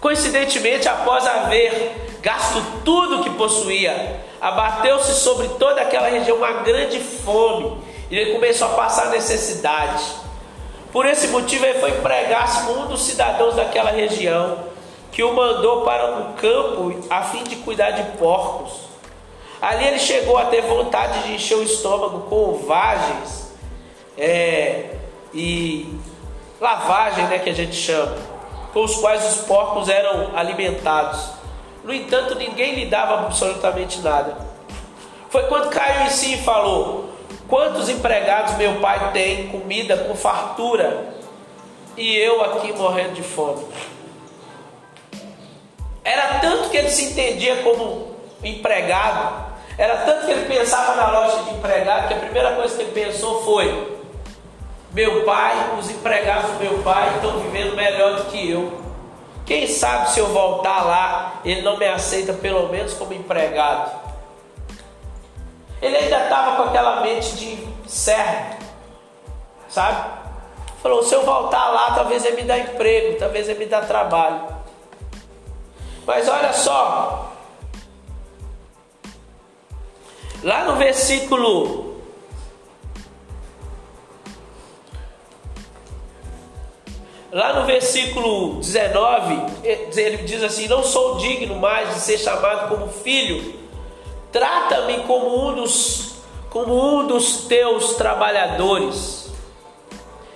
coincidentemente, 0.00 0.88
após 0.88 1.26
haver 1.26 2.18
gasto 2.20 2.62
tudo 2.84 3.22
que 3.22 3.30
possuía, 3.30 4.20
abateu-se 4.40 5.14
sobre 5.14 5.48
toda 5.58 5.80
aquela 5.80 6.08
região 6.08 6.36
uma 6.36 6.52
grande 6.62 7.00
fome, 7.00 7.78
e 8.10 8.16
ele 8.16 8.34
começou 8.34 8.68
a 8.68 8.70
passar 8.70 9.10
necessidade. 9.10 10.04
Por 10.92 11.06
esse 11.06 11.28
motivo, 11.28 11.64
ele 11.66 11.80
foi 11.80 11.90
empregar-se 11.90 12.64
com 12.66 12.72
um 12.72 12.86
dos 12.86 13.02
cidadãos 13.02 13.56
daquela 13.56 13.90
região, 13.90 14.58
que 15.10 15.22
o 15.22 15.34
mandou 15.34 15.82
para 15.82 16.20
o 16.20 16.34
campo 16.34 16.94
a 17.10 17.22
fim 17.22 17.42
de 17.42 17.56
cuidar 17.56 17.92
de 17.92 18.02
porcos. 18.18 18.83
Ali 19.64 19.86
ele 19.86 19.98
chegou 19.98 20.36
a 20.36 20.44
ter 20.44 20.60
vontade 20.60 21.22
de 21.22 21.36
encher 21.36 21.56
o 21.56 21.62
estômago 21.62 22.28
com 22.28 22.52
vagens 22.66 23.50
é, 24.18 24.90
e 25.32 25.98
lavagem, 26.60 27.24
né, 27.28 27.38
que 27.38 27.48
a 27.48 27.54
gente 27.54 27.74
chama, 27.74 28.14
com 28.74 28.84
os 28.84 28.96
quais 28.96 29.24
os 29.24 29.46
porcos 29.46 29.88
eram 29.88 30.36
alimentados. 30.36 31.30
No 31.82 31.94
entanto, 31.94 32.34
ninguém 32.34 32.74
lhe 32.74 32.84
dava 32.84 33.20
absolutamente 33.20 34.00
nada. 34.02 34.36
Foi 35.30 35.44
quando 35.44 35.70
caiu 35.70 36.08
em 36.08 36.10
si 36.10 36.34
e 36.34 36.42
falou: 36.42 37.08
Quantos 37.48 37.88
empregados 37.88 38.58
meu 38.58 38.80
pai 38.80 39.12
tem 39.12 39.48
comida 39.48 39.96
com 39.96 40.14
fartura 40.14 41.08
e 41.96 42.14
eu 42.18 42.44
aqui 42.44 42.70
morrendo 42.74 43.14
de 43.14 43.22
fome? 43.22 43.64
Era 46.04 46.40
tanto 46.40 46.68
que 46.68 46.76
ele 46.76 46.90
se 46.90 47.12
entendia 47.12 47.62
como 47.62 48.14
empregado 48.42 49.53
era 49.76 49.96
tanto 49.98 50.26
que 50.26 50.32
ele 50.32 50.46
pensava 50.46 50.94
na 50.94 51.10
loja 51.10 51.42
de 51.42 51.50
empregado 51.50 52.08
que 52.08 52.14
a 52.14 52.18
primeira 52.18 52.54
coisa 52.54 52.76
que 52.76 52.82
ele 52.82 52.92
pensou 52.92 53.42
foi: 53.42 53.98
meu 54.92 55.24
pai, 55.24 55.74
os 55.78 55.90
empregados 55.90 56.52
do 56.52 56.60
meu 56.60 56.82
pai 56.82 57.16
estão 57.16 57.40
vivendo 57.40 57.74
melhor 57.74 58.16
do 58.16 58.24
que 58.26 58.50
eu. 58.50 58.80
Quem 59.44 59.66
sabe 59.66 60.10
se 60.10 60.20
eu 60.20 60.28
voltar 60.28 60.84
lá, 60.84 61.40
ele 61.44 61.62
não 61.62 61.76
me 61.76 61.86
aceita 61.86 62.32
pelo 62.32 62.68
menos 62.68 62.94
como 62.94 63.12
empregado. 63.12 63.90
Ele 65.82 65.96
ainda 65.96 66.22
estava 66.22 66.56
com 66.56 66.62
aquela 66.68 67.00
mente 67.00 67.36
de 67.36 67.68
servo, 67.86 68.56
sabe? 69.68 70.10
Falou: 70.80 71.02
se 71.02 71.14
eu 71.14 71.24
voltar 71.24 71.68
lá, 71.70 71.90
talvez 71.94 72.24
ele 72.24 72.36
me 72.36 72.42
dá 72.44 72.58
emprego, 72.58 73.18
talvez 73.18 73.48
ele 73.48 73.58
me 73.58 73.66
dá 73.66 73.80
trabalho. 73.80 74.54
Mas 76.06 76.28
olha 76.28 76.52
só, 76.52 77.33
Lá 80.44 80.64
no 80.64 80.76
versículo 80.76 81.94
Lá 87.32 87.54
no 87.54 87.66
versículo 87.66 88.60
19, 88.60 89.64
ele 89.64 90.18
diz 90.18 90.40
assim: 90.42 90.68
Não 90.68 90.84
sou 90.84 91.16
digno 91.16 91.56
mais 91.56 91.94
de 91.94 92.00
ser 92.00 92.18
chamado 92.18 92.68
como 92.68 92.88
filho, 92.88 93.58
trata-me 94.30 94.98
como 95.00 95.48
um 95.48 95.54
dos, 95.54 96.16
como 96.50 97.00
um 97.00 97.06
dos 97.08 97.46
teus 97.46 97.94
trabalhadores. 97.94 99.32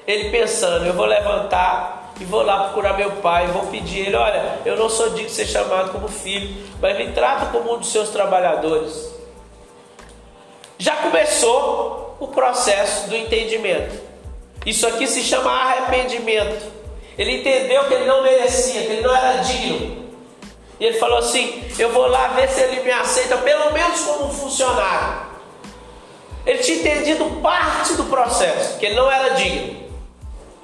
Ele 0.07 0.31
pensando: 0.31 0.87
Eu 0.87 0.95
vou 0.95 1.07
levantar 1.07 2.15
e 2.19 2.25
vou 2.25 2.43
lá 2.43 2.65
procurar 2.65 2.97
meu 2.97 3.13
pai, 3.17 3.47
vou 3.49 3.67
pedir 3.67 4.07
ele: 4.07 4.17
Olha, 4.17 4.59
eu 4.65 4.77
não 4.77 4.89
sou 4.89 5.11
digno 5.11 5.27
de 5.27 5.33
ser 5.33 5.47
chamado 5.47 5.93
como 5.93 6.09
filho, 6.09 6.67
mas 6.81 6.97
me 6.99 7.13
trata 7.13 7.47
como 7.53 7.75
um 7.75 7.79
dos 7.79 7.93
seus 7.93 8.09
trabalhadores 8.09 9.18
já 10.79 10.97
começou 10.97 12.17
o 12.21 12.29
processo 12.29 13.09
do 13.09 13.17
entendimento. 13.17 14.01
Isso 14.65 14.87
aqui 14.87 15.07
se 15.07 15.23
chama 15.23 15.51
arrependimento. 15.51 16.67
Ele 17.17 17.41
entendeu 17.41 17.85
que 17.85 17.95
ele 17.95 18.07
não 18.07 18.23
merecia, 18.23 18.83
que 18.83 18.93
ele 18.93 19.03
não 19.03 19.15
era 19.15 19.39
digno. 19.43 20.09
E 20.79 20.85
ele 20.85 20.99
falou 20.99 21.19
assim: 21.19 21.65
Eu 21.79 21.91
vou 21.93 22.07
lá 22.07 22.29
ver 22.29 22.49
se 22.49 22.61
ele 22.61 22.83
me 22.83 22.91
aceita, 22.91 23.37
pelo 23.39 23.73
menos 23.73 24.01
como 24.03 24.27
um 24.27 24.31
funcionário. 24.31 25.27
Ele 26.47 26.59
tinha 26.61 26.79
entendido 26.79 27.25
parte 27.43 27.95
do 27.95 28.05
processo, 28.05 28.79
que 28.79 28.87
ele 28.87 28.95
não 28.95 29.11
era 29.11 29.35
digno. 29.35 29.89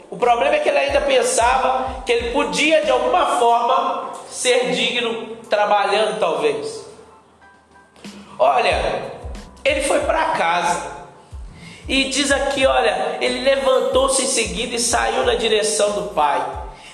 O 0.08 0.16
problema 0.16 0.54
é 0.54 0.58
que 0.60 0.68
ele 0.68 0.78
ainda 0.78 1.00
pensava 1.00 2.02
que 2.06 2.12
ele 2.12 2.30
podia, 2.30 2.84
de 2.84 2.90
alguma 2.90 3.38
forma, 3.38 4.12
ser 4.30 4.70
digno 4.70 5.36
trabalhando, 5.50 6.20
talvez. 6.20 6.86
Olha, 8.38 9.12
ele 9.64 9.82
foi 9.82 10.00
para 10.00 10.24
casa. 10.30 10.94
E 11.88 12.04
diz 12.04 12.30
aqui, 12.30 12.66
olha, 12.66 13.18
ele 13.20 13.40
levantou-se 13.40 14.22
em 14.22 14.26
seguida 14.26 14.74
e 14.74 14.80
saiu 14.80 15.24
na 15.24 15.34
direção 15.34 15.92
do 15.92 16.14
pai. 16.14 16.44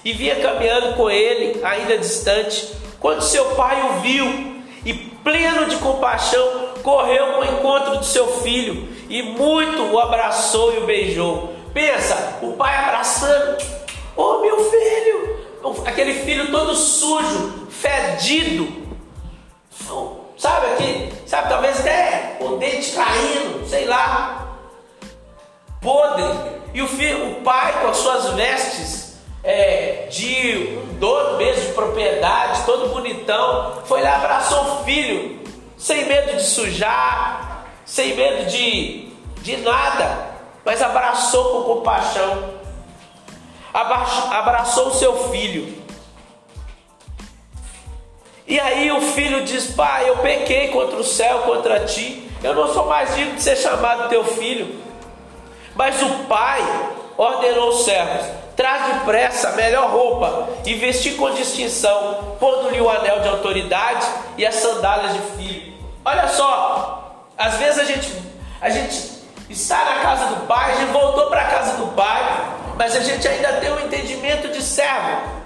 E 0.04 0.12
vinha 0.12 0.36
caminhando 0.36 0.94
com 0.94 1.10
ele, 1.10 1.62
ainda 1.64 1.98
distante, 1.98 2.72
quando 2.98 3.22
seu 3.22 3.44
pai 3.54 3.82
o 3.88 4.00
viu 4.00 4.62
e 4.84 4.94
pleno 4.94 5.66
de 5.66 5.76
compaixão, 5.76 6.70
correu 6.82 7.36
ao 7.36 7.44
encontro 7.44 7.98
de 7.98 8.06
seu 8.06 8.40
filho 8.40 8.88
e 9.08 9.22
muito 9.22 9.92
o 9.92 9.98
abraçou 9.98 10.74
e 10.74 10.78
o 10.78 10.86
beijou. 10.86 11.54
Pensa, 11.72 12.38
o 12.42 12.52
pai 12.52 12.76
abraçando, 12.76 13.58
oh 14.16 14.38
meu 14.38 14.70
filho, 14.70 15.38
aquele 15.86 16.14
filho 16.14 16.50
todo 16.50 16.74
sujo, 16.74 17.68
fedido, 17.70 18.80
sabe 20.36 20.66
aqui, 20.72 21.12
sabe, 21.30 21.48
talvez 21.48 21.78
até 21.78 22.38
dente 22.58 22.90
caindo, 22.90 23.64
sei 23.68 23.84
lá, 23.84 24.48
podre, 25.80 26.24
e 26.74 26.82
o 26.82 26.88
filho, 26.88 27.30
o 27.30 27.34
pai 27.42 27.80
com 27.80 27.86
as 27.86 27.98
suas 27.98 28.30
vestes 28.30 29.16
é, 29.44 30.08
de 30.10 30.76
dono 30.98 31.36
mesmo 31.36 31.68
de 31.68 31.72
propriedade, 31.72 32.64
todo 32.66 32.88
bonitão, 32.88 33.80
foi 33.84 34.02
lá 34.02 34.16
abraçou 34.16 34.60
o 34.60 34.84
filho, 34.84 35.40
sem 35.78 36.04
medo 36.06 36.36
de 36.36 36.42
sujar, 36.42 37.64
sem 37.86 38.16
medo 38.16 38.50
de, 38.50 39.12
de 39.40 39.56
nada, 39.58 40.30
mas 40.64 40.82
abraçou 40.82 41.44
com 41.44 41.74
compaixão, 41.76 42.54
abraçou 43.72 44.88
o 44.88 44.94
seu 44.94 45.30
filho. 45.30 45.79
E 48.46 48.58
aí 48.58 48.90
o 48.90 49.00
filho 49.00 49.44
diz: 49.44 49.72
Pai, 49.72 50.08
eu 50.08 50.18
pequei 50.18 50.68
contra 50.68 50.96
o 50.96 51.04
céu, 51.04 51.40
contra 51.40 51.80
ti. 51.80 52.28
Eu 52.42 52.54
não 52.54 52.72
sou 52.72 52.86
mais 52.86 53.14
digno 53.14 53.34
de 53.34 53.42
ser 53.42 53.56
chamado 53.56 54.08
teu 54.08 54.24
filho. 54.24 54.80
Mas 55.74 56.02
o 56.02 56.08
pai 56.24 56.60
ordenou 57.16 57.68
os 57.68 57.84
servos: 57.84 58.26
Traz 58.56 58.94
depressa 58.94 59.50
a 59.50 59.52
melhor 59.52 59.90
roupa 59.90 60.48
e 60.66 60.74
vestir 60.74 61.16
com 61.16 61.30
distinção, 61.30 62.36
pondo-lhe 62.38 62.80
o 62.80 62.90
anel 62.90 63.20
de 63.20 63.28
autoridade 63.28 64.06
e 64.36 64.46
as 64.46 64.56
sandálias 64.56 65.12
de 65.12 65.20
filho. 65.36 65.72
Olha 66.04 66.28
só, 66.28 67.24
às 67.36 67.54
vezes 67.54 67.78
a 67.78 67.84
gente, 67.84 68.12
a 68.60 68.68
gente 68.68 69.20
está 69.48 69.84
na 69.84 70.00
casa 70.00 70.26
do 70.26 70.46
pai, 70.46 70.72
a 70.72 70.76
gente 70.76 70.92
voltou 70.92 71.26
para 71.26 71.42
a 71.42 71.46
casa 71.46 71.76
do 71.78 71.88
pai, 71.94 72.56
mas 72.76 72.96
a 72.96 73.00
gente 73.00 73.26
ainda 73.26 73.54
tem 73.54 73.72
um 73.72 73.80
entendimento 73.80 74.48
de 74.48 74.62
servo. 74.62 75.39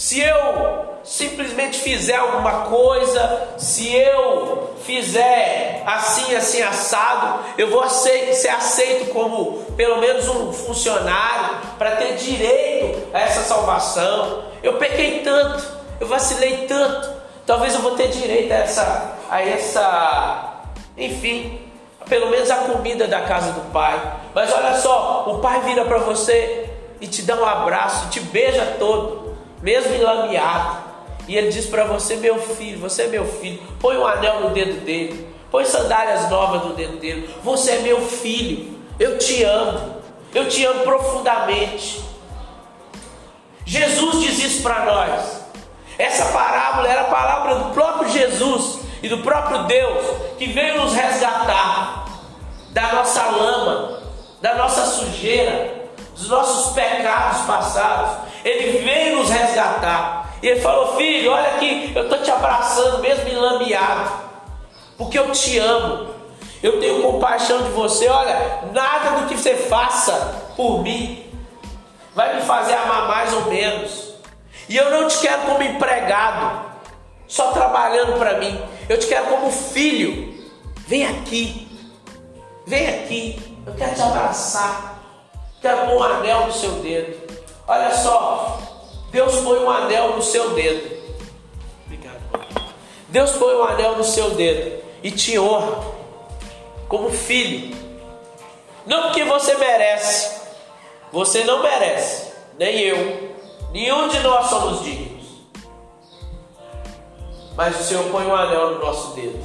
Se 0.00 0.18
eu 0.18 0.96
simplesmente 1.04 1.78
fizer 1.78 2.14
alguma 2.14 2.62
coisa, 2.62 3.48
se 3.58 3.94
eu 3.94 4.74
fizer 4.82 5.82
assim, 5.84 6.34
assim, 6.34 6.62
assado, 6.62 7.40
eu 7.58 7.68
vou 7.68 7.86
ser 7.90 8.30
aceito 8.48 9.12
como 9.12 9.62
pelo 9.76 9.98
menos 9.98 10.26
um 10.26 10.54
funcionário 10.54 11.58
para 11.76 11.96
ter 11.96 12.14
direito 12.14 13.10
a 13.12 13.20
essa 13.20 13.42
salvação. 13.42 14.44
Eu 14.62 14.78
pequei 14.78 15.20
tanto, 15.20 15.62
eu 16.00 16.06
vacilei 16.06 16.64
tanto, 16.66 17.12
talvez 17.44 17.74
eu 17.74 17.82
vou 17.82 17.94
ter 17.94 18.08
direito 18.08 18.52
a 18.52 18.56
essa, 18.56 19.16
a 19.30 19.42
essa, 19.42 20.62
enfim, 20.96 21.60
pelo 22.08 22.30
menos 22.30 22.50
a 22.50 22.56
comida 22.56 23.06
da 23.06 23.20
casa 23.20 23.52
do 23.52 23.70
pai. 23.70 24.00
Mas 24.34 24.50
olha 24.50 24.78
só, 24.78 25.26
o 25.28 25.40
pai 25.40 25.60
vira 25.60 25.84
para 25.84 25.98
você 25.98 26.70
e 27.02 27.06
te 27.06 27.20
dá 27.20 27.36
um 27.36 27.44
abraço, 27.44 28.08
te 28.08 28.20
beija 28.20 28.76
todo, 28.78 29.19
mesmo 29.62 29.94
enlameado. 29.94 30.90
E 31.28 31.36
ele 31.36 31.50
diz 31.50 31.66
para 31.66 31.84
você, 31.84 32.16
meu 32.16 32.40
filho, 32.40 32.80
você 32.80 33.02
é 33.02 33.06
meu 33.06 33.24
filho, 33.24 33.62
põe 33.78 33.96
um 33.96 34.06
anel 34.06 34.40
no 34.40 34.50
dedo 34.50 34.84
dele, 34.84 35.28
põe 35.50 35.64
sandálias 35.64 36.28
novas 36.28 36.64
no 36.64 36.74
dedo 36.74 36.96
dele, 36.96 37.32
você 37.42 37.72
é 37.72 37.78
meu 37.78 38.00
filho, 38.00 38.78
eu 38.98 39.18
te 39.18 39.42
amo, 39.44 39.96
eu 40.34 40.48
te 40.48 40.64
amo 40.64 40.82
profundamente. 40.82 42.02
Jesus 43.64 44.20
diz 44.20 44.38
isso 44.42 44.62
para 44.62 44.84
nós. 44.84 45.40
Essa 45.96 46.32
parábola 46.32 46.88
era 46.88 47.02
a 47.02 47.04
palavra 47.04 47.54
do 47.56 47.74
próprio 47.74 48.10
Jesus 48.10 48.80
e 49.02 49.08
do 49.08 49.18
próprio 49.18 49.64
Deus 49.64 50.04
que 50.38 50.46
veio 50.46 50.80
nos 50.80 50.94
resgatar 50.94 52.06
da 52.70 52.92
nossa 52.94 53.22
lama, 53.26 54.00
da 54.40 54.54
nossa 54.54 54.86
sujeira, 54.86 55.88
dos 56.16 56.28
nossos 56.28 56.72
pecados 56.72 57.42
passados. 57.42 58.29
Ele 58.44 58.78
veio 58.78 59.18
nos 59.18 59.30
resgatar. 59.30 60.34
E 60.42 60.48
ele 60.48 60.60
falou: 60.60 60.96
Filho, 60.96 61.32
olha 61.32 61.54
aqui, 61.54 61.92
eu 61.94 62.04
estou 62.04 62.22
te 62.22 62.30
abraçando, 62.30 63.00
mesmo 63.00 63.28
enlameado, 63.28 64.10
porque 64.96 65.18
eu 65.18 65.30
te 65.32 65.58
amo. 65.58 66.10
Eu 66.62 66.78
tenho 66.78 67.02
compaixão 67.02 67.62
de 67.62 67.70
você. 67.70 68.08
Olha, 68.08 68.60
nada 68.72 69.20
do 69.20 69.28
que 69.28 69.36
você 69.36 69.54
faça 69.54 70.52
por 70.56 70.82
mim 70.82 71.24
vai 72.14 72.36
me 72.36 72.42
fazer 72.42 72.74
amar 72.74 73.08
mais 73.08 73.32
ou 73.32 73.46
menos. 73.46 74.14
E 74.68 74.76
eu 74.76 74.90
não 74.90 75.08
te 75.08 75.18
quero 75.18 75.42
como 75.42 75.62
empregado, 75.62 76.66
só 77.26 77.50
trabalhando 77.52 78.18
para 78.18 78.38
mim. 78.38 78.60
Eu 78.88 78.98
te 78.98 79.06
quero 79.06 79.26
como 79.26 79.50
filho. 79.50 80.38
Vem 80.86 81.06
aqui, 81.06 81.68
vem 82.66 82.88
aqui. 82.88 83.58
Eu 83.66 83.74
quero 83.74 83.94
te 83.94 84.02
abraçar. 84.02 84.98
Quero 85.60 85.86
pôr 85.86 85.96
um 85.96 86.02
anel 86.02 86.46
no 86.46 86.52
seu 86.52 86.72
dedo. 86.76 87.19
Olha 87.70 87.94
só, 87.94 88.58
Deus 89.12 89.36
põe 89.42 89.60
um 89.60 89.70
anel 89.70 90.16
no 90.16 90.22
seu 90.22 90.50
dedo. 90.54 90.90
Obrigado. 91.86 92.18
Deus 93.06 93.30
põe 93.30 93.54
um 93.54 93.62
anel 93.62 93.96
no 93.96 94.02
seu 94.02 94.30
dedo 94.30 94.82
e 95.04 95.12
te 95.12 95.38
honra 95.38 95.80
como 96.88 97.12
filho. 97.12 97.76
Não 98.84 99.02
porque 99.02 99.22
você 99.22 99.54
merece. 99.54 100.40
Você 101.12 101.44
não 101.44 101.62
merece, 101.62 102.32
nem 102.58 102.76
eu. 102.80 103.36
Nenhum 103.70 104.08
de 104.08 104.18
nós 104.18 104.46
somos 104.46 104.82
dignos. 104.82 105.26
Mas 107.54 107.78
o 107.78 107.84
Senhor 107.84 108.04
põe 108.10 108.26
um 108.26 108.34
anel 108.34 108.72
no 108.72 108.84
nosso 108.84 109.14
dedo. 109.14 109.38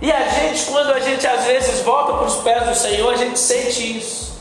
E 0.00 0.12
a 0.12 0.28
gente, 0.28 0.66
quando 0.66 0.92
a 0.92 1.00
gente 1.00 1.26
às 1.26 1.44
vezes 1.46 1.80
volta 1.80 2.12
para 2.12 2.26
os 2.26 2.36
pés 2.36 2.68
do 2.68 2.74
Senhor, 2.76 3.12
a 3.12 3.16
gente 3.16 3.36
sente 3.36 3.98
isso. 3.98 4.35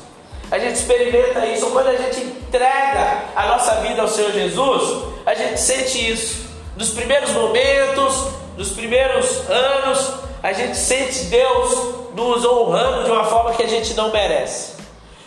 A 0.51 0.59
gente 0.59 0.75
experimenta 0.75 1.45
isso. 1.47 1.67
Quando 1.71 1.87
a 1.87 1.95
gente 1.95 2.21
entrega 2.21 3.23
a 3.35 3.47
nossa 3.47 3.75
vida 3.81 4.01
ao 4.01 4.07
Senhor 4.07 4.31
Jesus, 4.31 5.03
a 5.25 5.33
gente 5.33 5.59
sente 5.59 6.11
isso. 6.11 6.45
Nos 6.77 6.91
primeiros 6.91 7.31
momentos, 7.31 8.27
nos 8.57 8.71
primeiros 8.71 9.49
anos, 9.49 10.13
a 10.43 10.53
gente 10.53 10.77
sente 10.77 11.25
Deus 11.25 11.95
nos 12.13 12.45
honrando 12.45 13.05
de 13.05 13.11
uma 13.11 13.23
forma 13.23 13.53
que 13.53 13.63
a 13.63 13.67
gente 13.67 13.93
não 13.93 14.11
merece. 14.11 14.75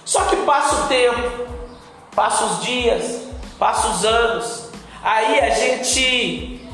Só 0.05 0.25
que 0.25 0.37
passa 0.37 0.85
o 0.85 0.89
tempo, 0.89 1.47
passa 2.15 2.45
os 2.45 2.63
dias, 2.63 3.29
passa 3.59 3.89
os 3.89 4.05
anos, 4.05 4.71
aí 5.03 5.41
a 5.41 5.51
gente 5.51 6.67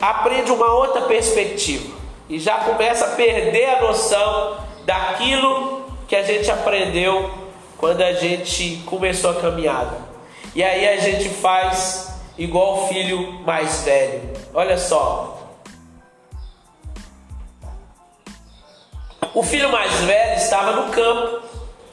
aprende 0.00 0.50
uma 0.50 0.74
outra 0.74 1.02
perspectiva 1.02 1.94
e 2.28 2.38
já 2.38 2.56
começa 2.58 3.04
a 3.04 3.08
perder 3.10 3.76
a 3.76 3.82
noção 3.82 4.56
daquilo 4.84 5.84
que 6.08 6.16
a 6.16 6.22
gente 6.22 6.50
aprendeu 6.50 7.43
quando 7.84 8.00
a 8.00 8.14
gente 8.14 8.82
começou 8.86 9.32
a 9.32 9.34
caminhada. 9.34 9.98
E 10.54 10.64
aí 10.64 10.88
a 10.88 10.96
gente 10.96 11.28
faz 11.28 12.14
igual 12.38 12.78
o 12.78 12.88
filho 12.88 13.40
mais 13.44 13.82
velho. 13.82 14.22
Olha 14.54 14.78
só. 14.78 15.38
O 19.34 19.42
filho 19.42 19.70
mais 19.70 19.92
velho 19.96 20.34
estava 20.34 20.72
no 20.72 20.92
campo 20.92 21.42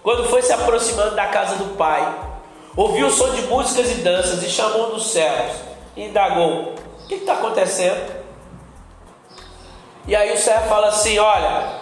quando 0.01 0.29
foi 0.29 0.41
se 0.41 0.53
aproximando 0.53 1.13
da 1.13 1.27
casa 1.27 1.57
do 1.57 1.75
pai. 1.75 2.19
Ouviu 2.73 3.07
o 3.07 3.11
som 3.11 3.29
de 3.31 3.41
músicas 3.41 3.91
e 3.91 3.95
danças 3.95 4.41
e 4.43 4.49
chamou 4.49 4.87
um 4.87 4.89
dos 4.91 5.11
servos 5.11 5.57
e 5.97 6.05
indagou: 6.05 6.73
O 7.03 7.07
que 7.09 7.15
está 7.15 7.33
acontecendo? 7.33 8.15
E 10.07 10.15
aí 10.15 10.31
o 10.31 10.37
servo 10.37 10.69
fala 10.69 10.87
assim: 10.87 11.19
Olha, 11.19 11.80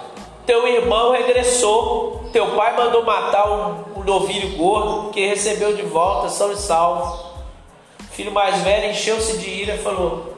teu 0.49 0.67
irmão 0.67 1.11
regressou, 1.11 2.27
teu 2.33 2.55
pai 2.55 2.75
mandou 2.75 3.05
matar 3.05 3.47
um, 3.47 3.99
um 3.99 4.03
novilho 4.03 4.57
gordo 4.57 5.11
que 5.11 5.27
recebeu 5.27 5.75
de 5.75 5.83
volta, 5.83 6.27
são 6.27 6.51
e 6.51 6.55
salvo. 6.55 7.23
Filho 8.09 8.31
mais 8.31 8.59
velho 8.63 8.89
encheu-se 8.89 9.37
de 9.37 9.47
ira 9.47 9.75
e 9.75 9.77
falou: 9.77 10.33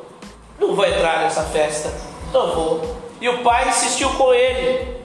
Não 0.59 0.75
vou 0.75 0.85
entrar 0.85 1.21
nessa 1.21 1.43
festa, 1.43 1.93
não 2.33 2.53
vou. 2.53 2.81
E 3.21 3.29
o 3.29 3.41
pai 3.41 3.69
insistiu 3.69 4.09
com 4.15 4.33
ele. 4.33 4.99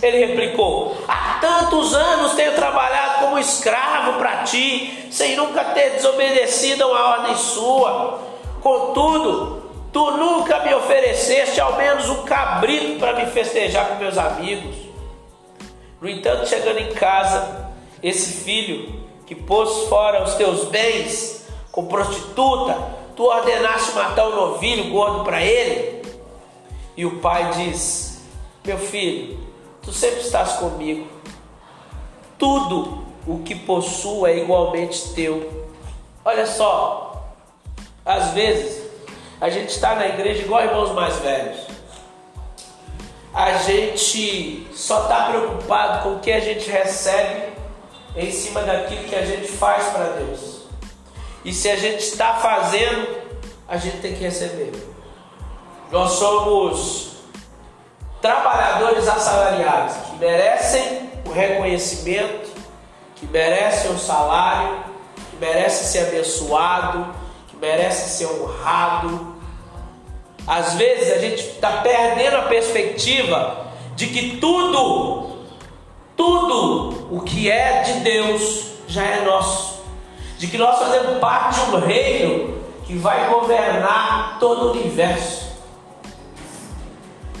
Ele 0.00 0.26
replicou: 0.26 0.96
Há 1.08 1.38
tantos 1.40 1.92
anos 1.92 2.34
tenho 2.34 2.54
trabalhado 2.54 3.24
como 3.24 3.40
escravo 3.40 4.12
para 4.20 4.44
ti, 4.44 5.08
sem 5.10 5.34
nunca 5.34 5.64
ter 5.64 5.94
desobedecido 5.94 6.84
a 6.84 6.86
uma 6.86 7.08
ordem 7.18 7.34
sua. 7.34 8.20
Contudo, 8.62 9.61
Tu 9.92 10.10
nunca 10.12 10.64
me 10.64 10.74
ofereceste 10.74 11.60
ao 11.60 11.76
menos 11.76 12.08
um 12.08 12.22
cabrito 12.24 12.98
para 12.98 13.12
me 13.14 13.26
festejar 13.26 13.88
com 13.88 13.96
meus 13.96 14.16
amigos. 14.16 14.74
No 16.00 16.08
entanto, 16.08 16.48
chegando 16.48 16.78
em 16.78 16.92
casa, 16.94 17.70
esse 18.02 18.42
filho 18.42 19.02
que 19.26 19.34
pôs 19.34 19.88
fora 19.88 20.24
os 20.24 20.34
teus 20.34 20.64
bens 20.64 21.46
com 21.70 21.86
prostituta, 21.86 22.76
tu 23.14 23.24
ordenaste 23.24 23.92
matar 23.92 24.28
um 24.28 24.34
novilho 24.34 24.90
gordo 24.90 25.24
para 25.24 25.42
ele? 25.42 26.02
E 26.96 27.04
o 27.04 27.20
pai 27.20 27.50
diz: 27.52 28.22
Meu 28.64 28.78
filho, 28.78 29.38
tu 29.82 29.92
sempre 29.92 30.20
estás 30.20 30.54
comigo. 30.54 31.06
Tudo 32.38 33.04
o 33.26 33.38
que 33.40 33.54
possuo 33.54 34.26
é 34.26 34.38
igualmente 34.38 35.14
teu. 35.14 35.68
Olha 36.24 36.46
só, 36.46 37.28
às 38.04 38.30
vezes 38.30 38.81
a 39.42 39.50
gente 39.50 39.70
está 39.70 39.96
na 39.96 40.06
igreja 40.06 40.42
igual 40.42 40.62
irmãos 40.62 40.92
mais 40.92 41.16
velhos. 41.16 41.58
A 43.34 43.54
gente 43.54 44.68
só 44.72 45.02
está 45.02 45.30
preocupado 45.30 46.04
com 46.04 46.14
o 46.14 46.20
que 46.20 46.30
a 46.30 46.38
gente 46.38 46.70
recebe 46.70 47.52
em 48.14 48.30
cima 48.30 48.62
daquilo 48.62 49.02
que 49.02 49.16
a 49.16 49.26
gente 49.26 49.48
faz 49.48 49.86
para 49.86 50.04
Deus. 50.10 50.60
E 51.44 51.52
se 51.52 51.68
a 51.68 51.74
gente 51.74 52.04
está 52.04 52.34
fazendo, 52.34 53.18
a 53.66 53.76
gente 53.78 53.96
tem 53.96 54.14
que 54.14 54.22
receber. 54.22 54.72
Nós 55.90 56.12
somos 56.12 57.16
trabalhadores 58.20 59.08
assalariados 59.08 59.96
que 60.06 60.16
merecem 60.18 61.10
o 61.26 61.32
reconhecimento, 61.32 62.48
que 63.16 63.26
merecem 63.26 63.90
o 63.90 63.98
salário, 63.98 64.84
que 65.30 65.36
merecem 65.38 65.84
ser 65.84 66.06
abençoado, 66.06 67.12
que 67.48 67.56
merecem 67.56 68.06
ser 68.06 68.26
honrado, 68.26 69.31
às 70.52 70.74
vezes 70.74 71.10
a 71.10 71.18
gente 71.18 71.40
está 71.40 71.78
perdendo 71.78 72.36
a 72.36 72.42
perspectiva 72.42 73.68
de 73.96 74.08
que 74.08 74.36
tudo, 74.36 75.46
tudo 76.14 77.08
o 77.10 77.22
que 77.22 77.50
é 77.50 77.80
de 77.80 77.92
Deus 78.00 78.66
já 78.86 79.02
é 79.02 79.24
nosso, 79.24 79.82
de 80.36 80.46
que 80.48 80.58
nós 80.58 80.78
fazemos 80.78 81.18
parte 81.20 81.58
de 81.58 81.74
um 81.74 81.80
reino 81.80 82.62
que 82.84 82.94
vai 82.98 83.30
governar 83.30 84.36
todo 84.38 84.66
o 84.66 84.70
universo, 84.72 85.56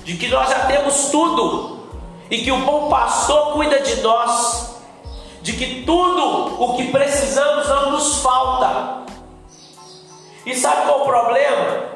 de 0.04 0.16
que 0.16 0.28
nós 0.28 0.48
já 0.48 0.60
temos 0.60 1.10
tudo 1.10 1.80
e 2.30 2.38
que 2.38 2.50
o 2.50 2.60
bom 2.60 2.88
pastor 2.88 3.52
cuida 3.52 3.80
de 3.80 4.00
nós, 4.00 4.74
de 5.42 5.52
que 5.52 5.82
tudo 5.82 6.64
o 6.64 6.76
que 6.78 6.90
precisamos 6.90 7.68
não 7.68 7.90
nos 7.90 8.22
falta. 8.22 9.02
E 10.46 10.56
sabe 10.56 10.86
qual 10.86 11.00
é 11.00 11.02
o 11.02 11.04
problema? 11.04 11.91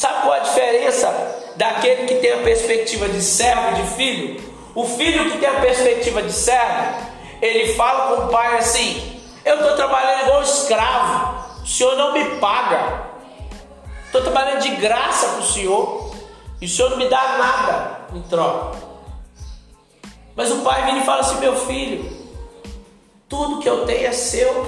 Sabe 0.00 0.22
qual 0.22 0.32
a 0.32 0.38
diferença 0.38 1.52
daquele 1.56 2.06
que 2.06 2.14
tem 2.14 2.32
a 2.32 2.38
perspectiva 2.38 3.06
de 3.06 3.20
servo 3.20 3.72
e 3.72 3.82
de 3.82 3.90
filho? 3.90 4.52
O 4.74 4.86
filho 4.86 5.30
que 5.30 5.36
tem 5.36 5.46
a 5.46 5.60
perspectiva 5.60 6.22
de 6.22 6.32
servo, 6.32 7.06
ele 7.42 7.74
fala 7.74 8.16
com 8.16 8.22
o 8.22 8.28
pai 8.28 8.56
assim: 8.56 9.20
Eu 9.44 9.56
estou 9.56 9.76
trabalhando 9.76 10.22
igual 10.22 10.42
escravo, 10.42 11.62
o 11.62 11.66
senhor 11.66 11.96
não 11.96 12.14
me 12.14 12.24
paga, 12.36 13.10
estou 14.06 14.22
trabalhando 14.22 14.62
de 14.62 14.70
graça 14.76 15.26
para 15.32 15.40
o 15.40 15.46
senhor, 15.46 16.16
e 16.62 16.64
o 16.64 16.68
senhor 16.70 16.92
não 16.92 16.96
me 16.96 17.06
dá 17.06 17.36
nada 17.36 18.00
em 18.14 18.22
troca. 18.22 18.78
Mas 20.34 20.50
o 20.50 20.62
pai 20.62 20.86
vem 20.86 21.02
e 21.02 21.04
fala 21.04 21.20
assim: 21.20 21.40
Meu 21.40 21.54
filho, 21.66 22.10
tudo 23.28 23.60
que 23.60 23.68
eu 23.68 23.84
tenho 23.84 24.06
é 24.06 24.12
seu, 24.12 24.66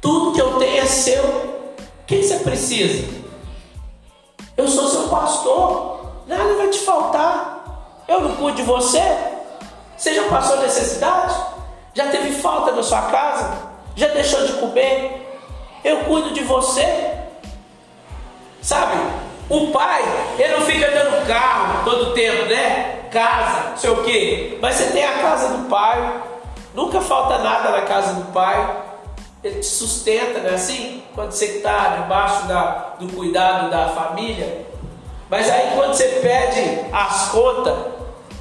tudo 0.00 0.32
que 0.32 0.40
eu 0.40 0.58
tenho 0.58 0.82
é 0.82 0.86
seu, 0.86 1.22
o 1.22 2.06
que 2.06 2.22
você 2.22 2.38
precisa? 2.38 3.21
Pastor, 5.42 6.12
nada 6.28 6.54
vai 6.54 6.68
te 6.68 6.78
faltar. 6.78 7.64
Eu 8.06 8.20
não 8.20 8.36
cuido 8.36 8.58
de 8.58 8.62
você. 8.62 9.02
Você 9.96 10.14
já 10.14 10.28
passou 10.28 10.58
necessidade? 10.58 11.34
Já 11.94 12.06
teve 12.10 12.30
falta 12.30 12.70
na 12.70 12.82
sua 12.82 13.02
casa? 13.02 13.52
Já 13.96 14.06
deixou 14.08 14.46
de 14.46 14.52
comer? 14.54 15.40
Eu 15.82 16.04
cuido 16.04 16.32
de 16.32 16.44
você. 16.44 17.10
Sabe? 18.60 18.96
O 19.50 19.72
pai, 19.72 20.04
ele 20.38 20.56
não 20.56 20.60
fica 20.60 20.88
dando 20.88 21.26
carro 21.26 21.84
todo 21.84 22.14
tempo, 22.14 22.44
né? 22.44 23.08
Casa, 23.10 23.70
não 23.70 23.76
sei 23.76 23.90
o 23.90 24.04
quê. 24.04 24.58
Mas 24.62 24.76
você 24.76 24.92
tem 24.92 25.04
a 25.04 25.18
casa 25.18 25.56
do 25.56 25.68
pai. 25.68 26.22
Nunca 26.72 27.00
falta 27.00 27.38
nada 27.38 27.70
na 27.72 27.82
casa 27.82 28.14
do 28.14 28.32
pai. 28.32 28.76
Ele 29.42 29.58
te 29.58 29.66
sustenta, 29.66 30.38
não 30.38 30.50
é 30.50 30.54
assim? 30.54 31.02
Quando 31.16 31.32
você 31.32 31.46
está 31.46 31.96
debaixo 31.96 32.46
da, 32.46 32.94
do 33.00 33.12
cuidado 33.12 33.72
da 33.72 33.88
família. 33.88 34.70
Mas 35.32 35.48
aí 35.48 35.74
quando 35.74 35.94
você 35.94 36.20
pede 36.20 36.92
as 36.92 37.30
contas 37.30 37.74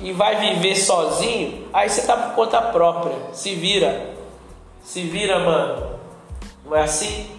e 0.01 0.11
vai 0.11 0.35
viver 0.35 0.75
sozinho, 0.75 1.69
aí 1.71 1.87
você 1.87 2.01
está 2.01 2.17
por 2.17 2.35
conta 2.35 2.61
própria. 2.63 3.15
Se 3.31 3.55
vira. 3.55 4.09
Se 4.83 5.03
vira, 5.03 5.39
mano. 5.39 5.91
Não 6.65 6.75
é 6.75 6.81
assim? 6.81 7.31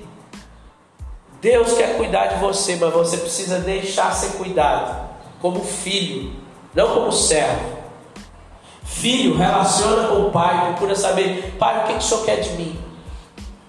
Deus 1.42 1.74
quer 1.74 1.98
cuidar 1.98 2.28
de 2.28 2.40
você, 2.40 2.76
mas 2.76 2.94
você 2.94 3.18
precisa 3.18 3.58
deixar 3.58 4.14
ser 4.14 4.38
cuidado 4.38 5.10
como 5.42 5.62
filho, 5.62 6.32
não 6.72 6.94
como 6.94 7.12
servo. 7.12 7.76
Filho 8.84 9.36
relaciona 9.36 10.08
com 10.08 10.28
o 10.28 10.30
pai, 10.30 10.68
procura 10.68 10.96
saber, 10.96 11.56
pai, 11.58 11.84
o 11.84 11.86
que, 11.88 11.92
que 11.92 11.98
o 11.98 12.02
senhor 12.02 12.24
quer 12.24 12.40
de 12.40 12.52
mim? 12.52 12.80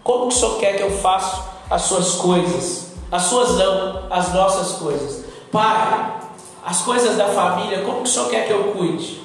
Como 0.01 0.29
que 0.29 0.35
o 0.35 0.37
senhor 0.37 0.59
quer 0.59 0.77
que 0.77 0.83
eu 0.83 0.97
faça 0.99 1.43
as 1.69 1.81
suas 1.81 2.13
coisas? 2.13 2.93
As 3.11 3.23
suas 3.23 3.57
não, 3.57 4.07
as 4.09 4.33
nossas 4.33 4.77
coisas. 4.77 5.22
Pai, 5.53 6.13
as 6.65 6.81
coisas 6.81 7.15
da 7.15 7.27
família, 7.27 7.83
como 7.83 7.97
que 7.97 8.09
o 8.09 8.11
senhor 8.11 8.27
quer 8.31 8.47
que 8.47 8.53
eu 8.53 8.73
cuide? 8.73 9.21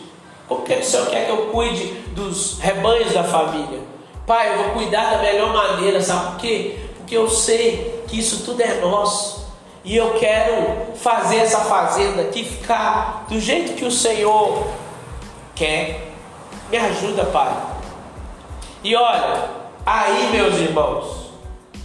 Como 0.47 0.63
que 0.63 0.75
o 0.75 0.85
senhor 0.85 1.07
quer 1.07 1.25
que 1.25 1.31
eu 1.31 1.47
cuide 1.47 1.87
dos 2.15 2.59
rebanhos 2.59 3.15
da 3.15 3.25
família? 3.25 3.81
Pai, 4.27 4.53
eu 4.53 4.65
vou 4.65 4.73
cuidar 4.75 5.11
da 5.11 5.23
melhor 5.23 5.55
maneira, 5.55 6.03
sabe 6.03 6.33
por 6.33 6.37
quê? 6.37 6.81
Porque 6.99 7.17
eu 7.17 7.31
sei 7.31 8.05
que 8.07 8.19
isso 8.19 8.45
tudo 8.45 8.61
é 8.61 8.79
nosso. 8.79 9.49
E 9.83 9.97
eu 9.97 10.19
quero 10.19 10.95
fazer 10.97 11.37
essa 11.37 11.61
fazenda 11.61 12.21
aqui 12.21 12.45
ficar 12.45 13.25
do 13.27 13.41
jeito 13.41 13.73
que 13.73 13.87
o 13.87 13.91
Senhor 13.91 14.67
quer. 15.55 16.13
Me 16.69 16.77
ajuda, 16.77 17.25
Pai. 17.25 17.57
E 18.85 18.95
olha, 18.95 19.49
aí, 19.87 20.29
meus 20.31 20.57
irmãos, 20.57 21.31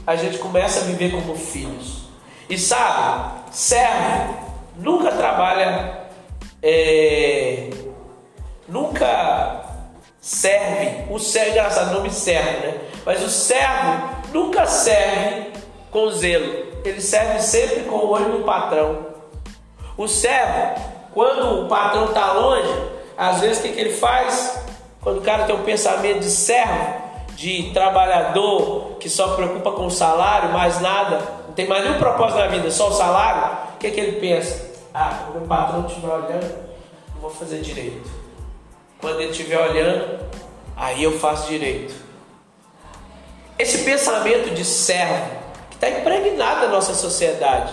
a 0.06 0.18
gente 0.18 0.38
começa 0.38 0.82
a 0.82 0.84
viver 0.84 1.12
como 1.12 1.34
filhos. 1.34 2.04
E 2.50 2.58
sabe, 2.58 3.43
servo 3.54 4.36
nunca 4.76 5.12
trabalha, 5.12 6.00
é, 6.62 7.70
nunca 8.68 9.62
serve. 10.20 11.06
O 11.10 11.20
servo, 11.20 11.52
engraçado, 11.52 11.94
não 11.94 12.02
me 12.02 12.10
serve, 12.10 12.68
né? 12.68 12.78
Mas 13.06 13.24
o 13.24 13.30
servo 13.30 14.10
nunca 14.34 14.66
serve 14.66 15.52
com 15.92 16.10
zelo. 16.10 16.74
Ele 16.84 17.00
serve 17.00 17.40
sempre 17.42 17.82
com 17.84 17.96
o 17.96 18.10
olho 18.10 18.30
no 18.30 18.44
patrão. 18.44 19.06
O 19.96 20.08
servo, 20.08 20.82
quando 21.14 21.66
o 21.66 21.68
patrão 21.68 22.06
está 22.06 22.34
longe, 22.34 22.74
às 23.16 23.40
vezes 23.40 23.60
o 23.60 23.62
que, 23.62 23.70
que 23.70 23.80
ele 23.80 23.94
faz? 23.94 24.64
Quando 25.00 25.20
o 25.20 25.22
cara 25.22 25.44
tem 25.44 25.56
um 25.56 25.64
pensamento 25.64 26.22
de 26.22 26.30
servo, 26.30 27.04
de 27.36 27.72
trabalhador 27.72 28.98
que 29.00 29.10
só 29.10 29.36
preocupa 29.36 29.72
com 29.72 29.86
o 29.86 29.92
salário, 29.92 30.50
mais 30.50 30.80
nada, 30.82 31.43
não 31.54 31.56
tem 31.56 31.68
mais 31.68 31.84
nenhum 31.84 32.00
propósito 32.00 32.40
na 32.40 32.48
vida, 32.48 32.72
só 32.72 32.90
o 32.90 32.94
salário, 32.94 33.58
o 33.76 33.78
que, 33.78 33.92
que 33.92 34.00
ele 34.00 34.20
pensa? 34.20 34.72
Ah, 34.92 35.30
o 35.36 35.48
patrão 35.48 35.86
estiver 35.86 36.08
olhando, 36.08 36.52
não 37.14 37.22
vou 37.22 37.30
fazer 37.30 37.62
direito. 37.62 38.10
Quando 39.00 39.22
ele 39.22 39.30
estiver 39.30 39.60
olhando, 39.60 40.20
aí 40.76 41.04
eu 41.04 41.20
faço 41.20 41.48
direito. 41.48 41.94
Esse 43.60 43.84
pensamento 43.84 44.52
de 44.56 44.66
servo 44.66 45.30
que 45.70 45.76
está 45.76 45.90
impregnado 45.92 46.62
na 46.62 46.68
nossa 46.70 46.96
sociedade. 46.96 47.72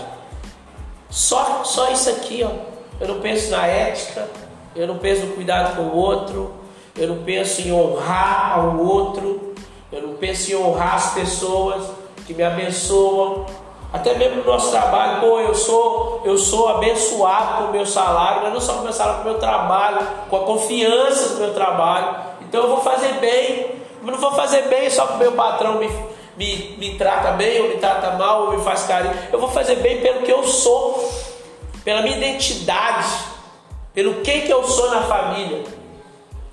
Só, 1.09 1.63
só 1.63 1.91
isso 1.91 2.07
aqui, 2.11 2.43
ó. 2.43 2.51
Eu 2.99 3.07
não 3.07 3.19
penso 3.19 3.49
na 3.49 3.65
ética, 3.65 4.27
eu 4.75 4.85
não 4.85 4.99
penso 4.99 5.25
no 5.25 5.33
cuidado 5.33 5.75
com 5.75 5.81
o 5.81 5.95
outro, 5.95 6.53
eu 6.95 7.07
não 7.07 7.23
penso 7.23 7.61
em 7.61 7.73
honrar 7.73 8.59
ao 8.59 8.77
outro, 8.77 9.55
eu 9.91 10.03
não 10.03 10.13
penso 10.17 10.51
em 10.51 10.55
honrar 10.55 10.95
as 10.97 11.15
pessoas 11.15 11.89
que 12.27 12.33
me 12.35 12.43
abençoam. 12.43 13.47
Até 13.93 14.13
mesmo 14.13 14.37
no 14.37 14.45
nosso 14.45 14.71
trabalho, 14.71 15.19
pô, 15.19 15.39
eu 15.39 15.53
sou, 15.53 16.21
eu 16.23 16.37
sou 16.37 16.69
abençoado 16.69 17.57
com 17.57 17.63
o 17.69 17.71
meu 17.71 17.85
salário, 17.85 18.43
mas 18.43 18.53
não 18.53 18.61
só 18.61 18.73
com 18.75 18.79
o 18.79 18.83
meu 18.83 18.93
salário, 18.93 19.21
com 19.21 19.29
o 19.29 19.31
meu 19.31 19.39
trabalho, 19.39 20.07
com 20.29 20.37
a 20.37 20.45
confiança 20.45 21.29
do 21.29 21.41
meu 21.41 21.53
trabalho. 21.53 22.15
Então 22.41 22.61
eu 22.63 22.69
vou 22.69 22.81
fazer 22.81 23.13
bem, 23.15 23.75
eu 24.01 24.11
não 24.11 24.17
vou 24.17 24.31
fazer 24.31 24.63
bem 24.69 24.89
só 24.89 25.07
que 25.07 25.13
o 25.15 25.17
meu 25.17 25.33
patrão 25.33 25.77
me, 25.77 25.89
me, 26.37 26.77
me 26.77 26.95
trata 26.97 27.31
bem, 27.31 27.61
ou 27.63 27.67
me 27.67 27.75
trata 27.75 28.11
mal, 28.11 28.43
ou 28.43 28.57
me 28.57 28.63
faz 28.63 28.83
carinho. 28.83 29.13
Eu 29.31 29.39
vou 29.39 29.49
fazer 29.49 29.75
bem 29.75 29.99
pelo 29.99 30.21
que 30.21 30.31
eu 30.31 30.43
sou, 30.45 31.11
pela 31.83 32.01
minha 32.01 32.15
identidade, 32.15 33.09
pelo 33.93 34.21
que, 34.21 34.41
que 34.41 34.51
eu 34.51 34.63
sou 34.63 34.89
na 34.89 35.01
família. 35.01 35.65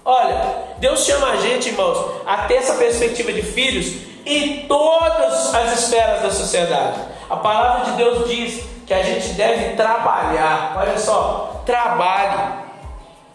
Olha, 0.04 0.64
Deus 0.78 1.04
chama 1.04 1.28
a 1.28 1.36
gente, 1.36 1.68
irmãos, 1.68 2.22
a 2.26 2.38
ter 2.48 2.54
essa 2.54 2.74
perspectiva 2.74 3.32
de 3.32 3.42
filhos 3.42 4.08
em 4.26 4.66
todas 4.66 5.54
as 5.54 5.80
esferas 5.80 6.22
da 6.22 6.30
sociedade. 6.30 6.98
A 7.28 7.36
palavra 7.36 7.84
de 7.84 7.92
Deus 7.92 8.28
diz 8.28 8.64
que 8.86 8.94
a 8.94 9.02
gente 9.02 9.34
deve 9.34 9.76
trabalhar. 9.76 10.76
Olha 10.78 10.98
só, 10.98 11.62
trabalhe. 11.66 12.66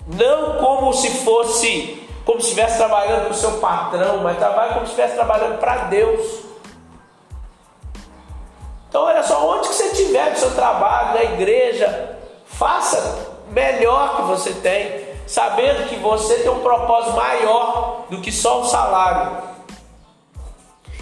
Não 0.08 0.58
como 0.58 0.93
se 0.93 1.23
fosse, 1.23 2.08
como 2.25 2.41
se 2.41 2.47
estivesse 2.47 2.77
trabalhando 2.77 3.25
para 3.25 3.32
o 3.32 3.36
seu 3.36 3.60
patrão, 3.60 4.23
mas 4.23 4.38
trabalhe 4.38 4.73
como 4.73 4.86
se 4.86 4.91
estivesse 4.91 5.15
trabalhando 5.15 5.60
para 5.60 5.75
Deus. 5.86 6.43
Então, 8.89 9.03
olha 9.03 9.23
só, 9.23 9.47
onde 9.49 9.69
que 9.69 9.75
você 9.75 9.86
estiver 9.86 10.32
no 10.32 10.38
seu 10.38 10.53
trabalho, 10.56 11.15
na 11.15 11.23
igreja, 11.23 12.17
faça 12.45 13.34
melhor 13.49 14.17
que 14.17 14.21
você 14.23 14.53
tem, 14.53 15.08
sabendo 15.27 15.88
que 15.88 15.95
você 15.95 16.36
tem 16.39 16.49
um 16.49 16.60
propósito 16.60 17.15
maior 17.15 18.06
do 18.10 18.21
que 18.21 18.32
só 18.32 18.62
o 18.62 18.65
salário. 18.65 19.38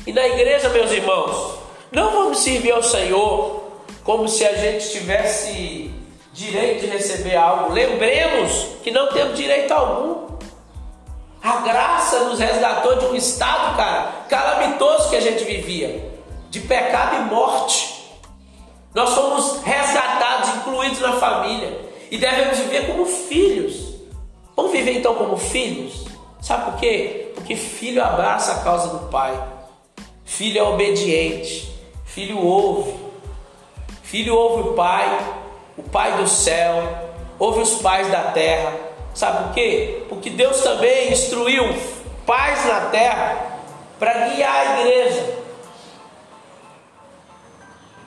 E 0.05 0.13
na 0.13 0.27
igreja, 0.27 0.69
meus 0.69 0.91
irmãos, 0.91 1.59
não 1.91 2.11
vamos 2.11 2.39
servir 2.39 2.71
ao 2.71 2.81
Senhor 2.81 3.63
como 4.03 4.27
se 4.27 4.45
a 4.45 4.53
gente 4.55 4.91
tivesse 4.91 5.91
direito 6.33 6.81
de 6.81 6.87
receber 6.87 7.35
algo. 7.35 7.73
Lembremos 7.73 8.67
que 8.83 8.91
não 8.91 9.07
temos 9.07 9.37
direito 9.37 9.71
algum. 9.71 10.31
A 11.43 11.57
graça 11.57 12.25
nos 12.25 12.39
resgatou 12.39 12.95
de 12.97 13.05
um 13.05 13.15
estado, 13.15 13.75
cara, 13.75 14.25
calamitoso 14.29 15.09
que 15.09 15.15
a 15.15 15.21
gente 15.21 15.43
vivia, 15.43 16.11
de 16.49 16.59
pecado 16.61 17.15
e 17.15 17.19
morte. 17.33 18.01
Nós 18.93 19.13
fomos 19.13 19.61
resgatados, 19.63 20.49
incluídos 20.55 20.99
na 20.99 21.13
família 21.13 21.89
e 22.09 22.17
devemos 22.17 22.57
viver 22.57 22.87
como 22.87 23.05
filhos. 23.05 23.95
Vamos 24.55 24.71
viver 24.71 24.97
então 24.97 25.15
como 25.15 25.37
filhos? 25.37 26.05
Sabe 26.41 26.71
por 26.71 26.79
quê? 26.79 27.31
Porque 27.35 27.55
filho 27.55 28.03
abraça 28.03 28.53
a 28.53 28.59
causa 28.63 28.89
do 28.89 29.09
pai, 29.09 29.41
filho 30.25 30.59
é 30.59 30.63
obediente, 30.63 31.70
filho 32.13 32.37
ouve, 32.37 32.95
filho 34.03 34.35
ouve 34.35 34.69
o 34.69 34.73
pai, 34.73 35.35
o 35.77 35.83
pai 35.83 36.17
do 36.17 36.27
céu, 36.27 36.83
ouve 37.37 37.61
os 37.61 37.81
pais 37.81 38.09
da 38.09 38.31
terra. 38.31 38.73
Sabe 39.13 39.43
por 39.43 39.53
quê? 39.53 40.03
Porque 40.07 40.29
Deus 40.29 40.61
também 40.61 41.11
instruiu 41.11 41.63
pais 42.25 42.65
na 42.65 42.89
terra 42.89 43.59
para 43.99 44.29
guiar 44.29 44.55
a 44.55 44.79
igreja. 44.79 45.41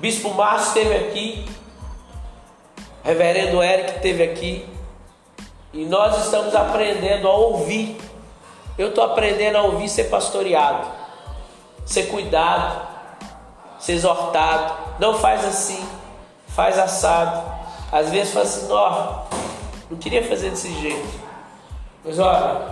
Bispo 0.00 0.30
Márcio 0.30 0.68
esteve 0.68 0.94
aqui 0.96 1.46
Reverendo 3.04 3.62
Eric 3.62 3.96
esteve 3.96 4.22
aqui 4.22 4.66
e 5.74 5.84
nós 5.84 6.24
estamos 6.24 6.54
aprendendo 6.54 7.28
a 7.28 7.34
ouvir. 7.34 7.98
Eu 8.78 8.88
estou 8.88 9.04
aprendendo 9.04 9.56
a 9.56 9.62
ouvir 9.62 9.90
ser 9.90 10.04
pastoreado, 10.04 10.88
ser 11.84 12.04
cuidado, 12.04 12.93
ser 13.84 13.92
exortado. 13.92 14.72
Não 14.98 15.18
faz 15.18 15.44
assim, 15.44 15.86
faz 16.48 16.78
assado. 16.78 17.42
Às 17.92 18.10
vezes 18.10 18.32
fala 18.32 18.46
assim, 18.46 18.66
não, 18.66 19.22
não 19.90 19.98
queria 19.98 20.26
fazer 20.26 20.50
desse 20.50 20.72
jeito. 20.80 21.20
Mas 22.02 22.18
olha, 22.18 22.62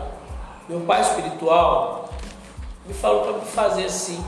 meu 0.68 0.80
pai 0.80 1.02
espiritual 1.02 2.08
me 2.86 2.94
falou 2.94 3.22
para 3.22 3.32
me 3.34 3.44
fazer 3.44 3.84
assim. 3.84 4.24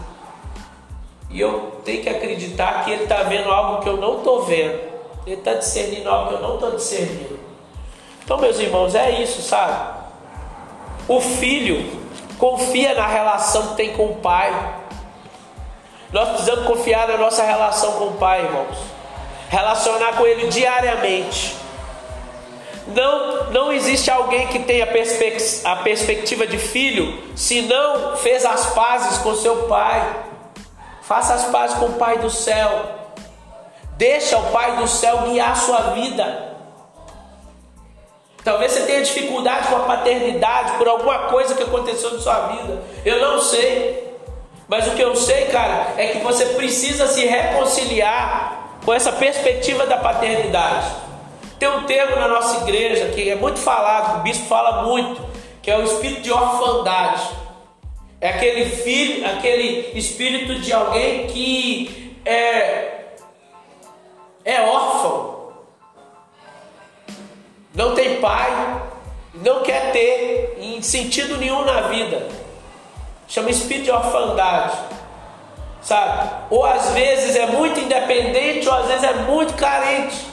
E 1.31 1.40
eu 1.40 1.81
tenho 1.85 2.03
que 2.03 2.09
acreditar 2.09 2.85
que 2.85 2.90
ele 2.90 3.05
está 3.05 3.23
vendo 3.23 3.51
algo 3.51 3.83
que 3.83 3.88
eu 3.88 3.97
não 3.97 4.18
estou 4.18 4.44
vendo. 4.44 4.79
Ele 5.27 5.37
está 5.37 5.55
discernindo 5.55 6.09
algo 6.09 6.29
que 6.29 6.35
eu 6.35 6.42
não 6.42 6.55
estou 6.55 6.70
discernindo. 6.73 7.40
Então, 8.23 8.38
meus 8.38 8.59
irmãos, 8.59 8.94
é 8.94 9.23
isso, 9.23 9.42
sabe? 9.42 10.01
O 11.09 11.20
filho 11.20 12.03
confia 12.38 12.94
na 12.94 13.07
relação 13.07 13.68
que 13.68 13.77
tem 13.77 13.92
com 13.94 14.07
o 14.07 14.16
pai. 14.16 14.84
Nós 16.14 16.29
precisamos 16.29 16.64
confiar 16.64 17.09
na 17.09 17.16
nossa 17.16 17.42
relação 17.42 17.94
com 17.94 18.05
o 18.05 18.12
pai, 18.12 18.44
irmãos. 18.44 18.79
Relacionar 19.48 20.16
com 20.16 20.24
ele 20.24 20.46
diariamente. 20.46 21.57
Não, 22.87 23.50
não 23.50 23.72
existe 23.72 24.12
alguém 24.12 24.46
que 24.46 24.61
tenha 24.61 24.85
a 24.85 25.77
perspectiva 25.77 26.46
de 26.46 26.57
filho 26.57 27.20
se 27.35 27.62
não 27.62 28.16
fez 28.16 28.44
as 28.44 28.66
pazes 28.74 29.18
com 29.18 29.35
seu 29.35 29.64
pai. 29.64 30.22
Faça 31.03 31.35
as 31.35 31.46
pazes 31.46 31.77
com 31.79 31.87
o 31.87 31.92
Pai 31.94 32.18
do 32.18 32.31
céu. 32.31 32.70
Deixa 33.96 34.38
o 34.38 34.53
Pai 34.53 34.77
do 34.77 34.87
céu 34.87 35.22
guiar 35.22 35.50
a 35.50 35.57
sua 35.57 35.81
vida. 35.94 36.55
Talvez 38.44 38.70
você 38.70 38.83
tenha 38.83 39.03
dificuldade 39.03 39.66
com 39.66 39.77
a 39.77 39.81
paternidade 39.81 40.79
por 40.79 40.87
alguma 40.87 41.31
coisa 41.31 41.57
que 41.57 41.62
aconteceu 41.64 42.12
na 42.12 42.20
sua 42.20 42.46
vida. 42.48 42.85
Eu 43.05 43.20
não 43.20 43.40
sei. 43.40 44.04
Mas 44.66 44.87
o 44.87 44.92
que 44.92 45.03
eu 45.03 45.14
sei, 45.14 45.46
cara, 45.46 45.94
é 45.96 46.09
que 46.09 46.18
você 46.18 46.46
precisa 46.46 47.07
se 47.07 47.27
reconciliar 47.27 48.79
com 48.85 48.92
essa 48.92 49.12
perspectiva 49.12 49.87
da 49.87 49.98
paternidade. 49.98 50.87
Tem 51.59 51.68
um 51.68 51.85
termo 51.85 52.16
na 52.16 52.29
nossa 52.29 52.62
igreja 52.62 53.09
que 53.09 53.29
é 53.29 53.35
muito 53.35 53.59
falado, 53.59 54.20
o 54.20 54.22
bispo 54.22 54.46
fala 54.46 54.83
muito, 54.85 55.20
que 55.62 55.70
é 55.70 55.79
o 55.79 55.85
espírito 55.85 56.22
de 56.22 56.33
orfandade. 56.33 57.29
É 58.20 58.31
aquele 58.31 58.66
filho, 58.66 59.27
aquele 59.27 59.98
espírito 59.98 60.59
de 60.61 60.72
alguém 60.72 61.27
que 61.27 62.18
é, 62.24 63.05
é 64.44 64.61
órfão, 64.62 65.53
não 67.74 67.94
tem 67.94 68.20
pai, 68.20 68.83
não 69.35 69.62
quer 69.62 69.92
ter 69.92 70.57
em 70.61 70.81
sentido 70.81 71.37
nenhum 71.37 71.64
na 71.64 71.83
vida. 71.83 72.43
Chama 73.27 73.51
espírito 73.51 73.85
de 73.85 73.91
orfandade. 73.91 74.77
Sabe? 75.83 76.31
Ou 76.51 76.65
às 76.65 76.91
vezes 76.91 77.37
é 77.37 77.47
muito 77.47 77.79
independente, 77.81 78.69
ou 78.69 78.75
às 78.75 78.87
vezes 78.87 79.05
é 79.05 79.13
muito 79.15 79.55
carente. 79.55 80.27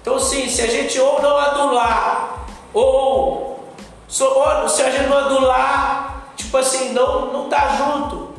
Então, 0.00 0.18
sim, 0.18 0.48
se 0.48 0.62
a 0.62 0.66
gente 0.66 0.98
ou 0.98 1.20
não 1.20 1.36
adular, 1.36 2.46
ou, 2.72 3.74
ou 4.20 4.68
se 4.68 4.82
a 4.82 4.90
gente 4.90 5.08
não 5.08 5.18
adular, 5.18 6.32
tipo 6.36 6.56
assim, 6.56 6.92
não, 6.92 7.32
não 7.32 7.48
tá 7.48 7.76
junto, 7.76 8.34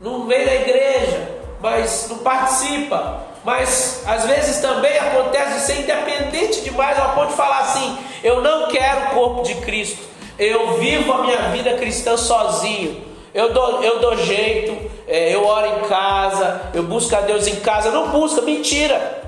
não 0.00 0.26
vem 0.26 0.44
na 0.44 0.54
igreja, 0.54 1.36
mas 1.60 2.08
não 2.08 2.18
participa, 2.18 3.20
mas 3.44 4.02
às 4.06 4.26
vezes 4.26 4.58
também 4.58 4.98
acontece 4.98 5.54
de 5.54 5.60
ser 5.60 5.80
independente 5.80 6.60
demais 6.60 6.98
ao 6.98 7.14
ponto 7.14 7.28
de 7.28 7.36
falar 7.36 7.60
assim: 7.60 7.98
eu 8.22 8.42
não 8.42 8.68
quero 8.68 9.06
o 9.06 9.10
corpo 9.10 9.42
de 9.42 9.54
Cristo, 9.56 10.02
eu 10.38 10.78
vivo 10.78 11.12
a 11.12 11.22
minha 11.22 11.48
vida 11.50 11.74
cristã 11.74 12.16
sozinho, 12.16 13.04
eu 13.32 13.52
dou, 13.52 13.82
eu 13.82 14.00
dou 14.00 14.16
jeito, 14.16 14.90
é, 15.06 15.34
eu 15.34 15.46
oro 15.46 15.66
em 15.66 15.88
casa, 15.88 16.70
eu 16.72 16.82
busco 16.82 17.14
a 17.14 17.20
Deus 17.20 17.46
em 17.46 17.56
casa, 17.56 17.90
não 17.90 18.10
busca, 18.10 18.40
mentira, 18.42 19.22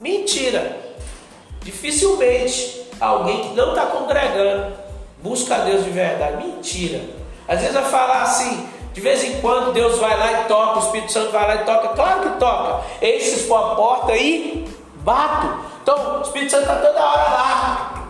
mentira, 0.00 0.76
dificilmente 1.62 2.82
alguém 3.00 3.48
que 3.48 3.54
não 3.54 3.70
está 3.70 3.86
congregando 3.86 4.82
busca 5.22 5.54
a 5.54 5.58
Deus 5.58 5.84
de 5.84 5.90
verdade. 5.90 6.44
Mentira. 6.44 7.00
Às 7.46 7.60
vezes 7.60 7.74
vai 7.74 7.84
falar 7.84 8.22
assim, 8.22 8.68
de 8.92 9.00
vez 9.00 9.24
em 9.24 9.40
quando 9.40 9.72
Deus 9.72 9.98
vai 9.98 10.18
lá 10.18 10.42
e 10.42 10.44
toca, 10.44 10.80
o 10.80 10.82
Espírito 10.82 11.12
Santo 11.12 11.30
vai 11.30 11.46
lá 11.46 11.62
e 11.62 11.64
toca. 11.64 11.88
Claro 11.88 12.20
que 12.22 12.38
toca. 12.38 12.82
Eis 13.00 13.42
por 13.42 13.56
a 13.56 13.74
porta 13.74 14.16
e 14.16 14.68
bato. 14.96 15.64
Então 15.82 16.18
o 16.18 16.22
Espírito 16.22 16.50
Santo 16.50 16.62
está 16.62 16.76
toda 16.76 17.00
hora 17.00 17.22
lá. 17.22 18.01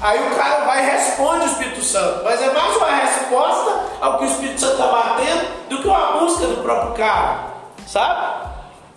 Aí 0.00 0.18
o 0.26 0.34
cara 0.34 0.64
vai 0.64 0.82
e 0.82 0.90
responde 0.90 1.44
o 1.44 1.48
Espírito 1.50 1.82
Santo. 1.82 2.24
Mas 2.24 2.40
é 2.40 2.50
mais 2.52 2.76
uma 2.76 2.90
resposta 2.90 3.84
ao 4.00 4.18
que 4.18 4.24
o 4.24 4.28
Espírito 4.28 4.60
Santo 4.60 4.72
está 4.72 4.86
batendo 4.86 5.68
do 5.68 5.78
que 5.82 5.88
uma 5.88 6.12
busca 6.12 6.46
do 6.46 6.62
próprio 6.62 6.94
cara. 6.94 7.50
Sabe? 7.86 8.48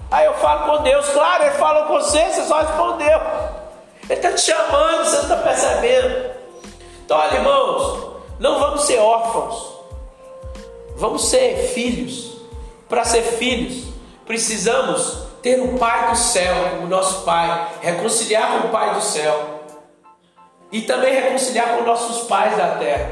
Aí 0.10 0.26
eu 0.26 0.34
falo 0.36 0.78
com 0.78 0.84
Deus, 0.84 1.10
claro, 1.10 1.44
ele 1.44 1.56
falou 1.56 1.86
com 1.86 1.94
você, 1.96 2.24
você 2.26 2.44
só 2.44 2.62
respondeu. 2.62 3.20
Ele 4.04 4.14
está 4.14 4.32
te 4.32 4.42
chamando, 4.42 5.04
você 5.04 5.16
não 5.16 5.24
está 5.24 5.38
percebendo. 5.38 6.32
Então, 7.04 7.18
olha, 7.18 7.36
irmãos, 7.36 8.14
não 8.40 8.60
vamos 8.60 8.84
ser 8.84 9.00
órfãos, 9.00 9.74
vamos 10.96 11.30
ser 11.30 11.72
filhos. 11.74 12.32
Para 12.88 13.04
ser 13.04 13.24
filhos, 13.24 13.88
precisamos 14.26 15.24
ter 15.42 15.60
o 15.60 15.78
Pai 15.80 16.12
do 16.12 16.16
céu 16.16 16.54
como 16.70 16.88
nosso 16.88 17.24
Pai, 17.24 17.68
reconciliar 17.82 18.52
com 18.52 18.68
o 18.68 18.72
Pai 18.72 18.94
do 18.94 19.02
céu 19.02 19.53
e 20.74 20.82
também 20.82 21.14
reconciliar 21.14 21.78
com 21.78 21.84
nossos 21.84 22.28
pais 22.28 22.58
da 22.58 22.76
terra. 22.76 23.12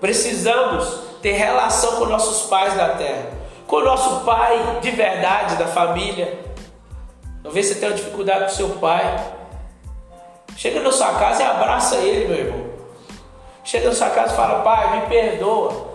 Precisamos 0.00 1.00
ter 1.20 1.32
relação 1.32 1.96
com 1.96 2.04
nossos 2.04 2.48
pais 2.48 2.74
da 2.74 2.90
terra, 2.90 3.30
com 3.66 3.80
nosso 3.80 4.24
pai 4.24 4.78
de 4.80 4.92
verdade 4.92 5.56
da 5.56 5.66
família. 5.66 6.38
Talvez 7.42 7.66
você 7.66 7.74
tenha 7.74 7.92
dificuldade 7.92 8.44
com 8.44 8.50
seu 8.50 8.68
pai, 8.70 9.34
Chega 10.58 10.80
na 10.80 10.90
sua 10.90 11.14
casa 11.14 11.40
e 11.40 11.46
abraça 11.46 11.96
ele, 11.98 12.26
meu 12.26 12.36
irmão. 12.36 12.66
Chega 13.62 13.90
na 13.90 13.94
sua 13.94 14.10
casa 14.10 14.32
e 14.32 14.36
fala: 14.36 14.60
Pai, 14.64 15.00
me 15.00 15.06
perdoa. 15.06 15.94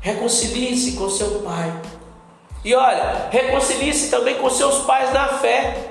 Reconcilie-se 0.00 0.92
com 0.92 1.10
seu 1.10 1.40
pai. 1.40 1.72
E 2.64 2.72
olha, 2.72 3.28
reconcilie-se 3.32 4.12
também 4.12 4.36
com 4.36 4.48
seus 4.48 4.84
pais 4.84 5.12
na 5.12 5.26
fé. 5.38 5.90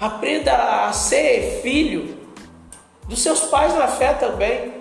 Aprenda 0.00 0.86
a 0.86 0.92
ser 0.92 1.60
filho 1.62 2.18
dos 3.06 3.22
seus 3.22 3.42
pais 3.42 3.74
na 3.74 3.86
fé 3.86 4.14
também. 4.14 4.72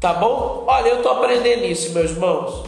Tá 0.00 0.14
bom? 0.14 0.64
Olha, 0.66 0.88
eu 0.88 0.96
estou 0.96 1.12
aprendendo 1.12 1.64
isso, 1.64 1.92
meus 1.92 2.10
irmãos. 2.10 2.64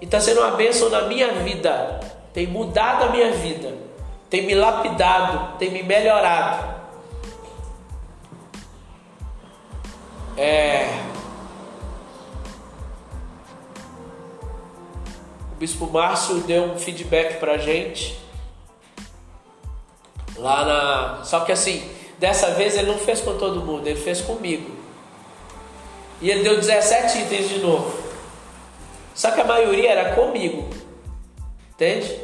E 0.00 0.04
está 0.04 0.20
sendo 0.20 0.40
uma 0.40 0.52
bênção 0.52 0.90
na 0.90 1.02
minha 1.02 1.32
vida. 1.42 2.00
Tem 2.34 2.46
mudado 2.46 3.04
a 3.04 3.08
minha 3.10 3.32
vida 3.32 3.82
tem 4.32 4.46
me 4.46 4.54
lapidado, 4.54 5.58
tem 5.58 5.70
me 5.70 5.82
melhorado. 5.82 6.74
É... 10.38 10.86
O 15.52 15.56
Bispo 15.56 15.86
Márcio 15.86 16.40
deu 16.44 16.62
um 16.62 16.78
feedback 16.78 17.38
pra 17.40 17.58
gente. 17.58 18.18
Lá 20.42 20.64
na. 20.64 21.24
Só 21.24 21.40
que 21.40 21.52
assim, 21.52 21.88
dessa 22.18 22.50
vez 22.50 22.76
ele 22.76 22.90
não 22.90 22.98
fez 22.98 23.20
com 23.20 23.38
todo 23.38 23.60
mundo, 23.60 23.86
ele 23.86 24.00
fez 24.00 24.20
comigo. 24.20 24.68
E 26.20 26.28
ele 26.28 26.42
deu 26.42 26.56
17 26.56 27.18
itens 27.18 27.48
de 27.48 27.58
novo. 27.60 27.96
Só 29.14 29.30
que 29.30 29.40
a 29.40 29.44
maioria 29.44 29.92
era 29.92 30.14
comigo. 30.16 30.68
Entende? 31.70 32.20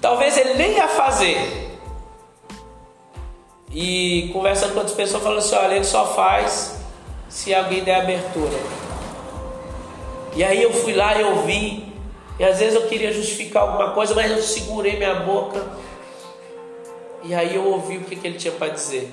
Talvez 0.00 0.38
ele 0.38 0.54
nem 0.54 0.72
ia 0.72 0.88
fazer. 0.88 1.68
E 3.70 4.30
conversando 4.32 4.72
com 4.72 4.78
outras 4.78 4.96
pessoas, 4.96 5.22
falando 5.22 5.38
assim: 5.38 5.54
olha, 5.54 5.74
ele 5.74 5.84
só 5.84 6.14
faz 6.14 6.80
se 7.28 7.54
alguém 7.54 7.84
der 7.84 8.00
abertura. 8.00 8.58
E 10.34 10.42
aí 10.42 10.62
eu 10.62 10.72
fui 10.72 10.94
lá 10.94 11.20
e 11.20 11.24
ouvi. 11.24 11.87
E 12.38 12.44
às 12.44 12.58
vezes 12.58 12.74
eu 12.74 12.86
queria 12.88 13.12
justificar 13.12 13.62
alguma 13.62 13.90
coisa, 13.90 14.14
mas 14.14 14.30
eu 14.30 14.42
segurei 14.42 14.96
minha 14.96 15.14
boca. 15.20 15.66
E 17.24 17.34
aí 17.34 17.54
eu 17.54 17.66
ouvi 17.66 17.98
o 17.98 18.04
que, 18.04 18.16
que 18.16 18.26
ele 18.26 18.38
tinha 18.38 18.52
para 18.52 18.68
dizer. 18.68 19.12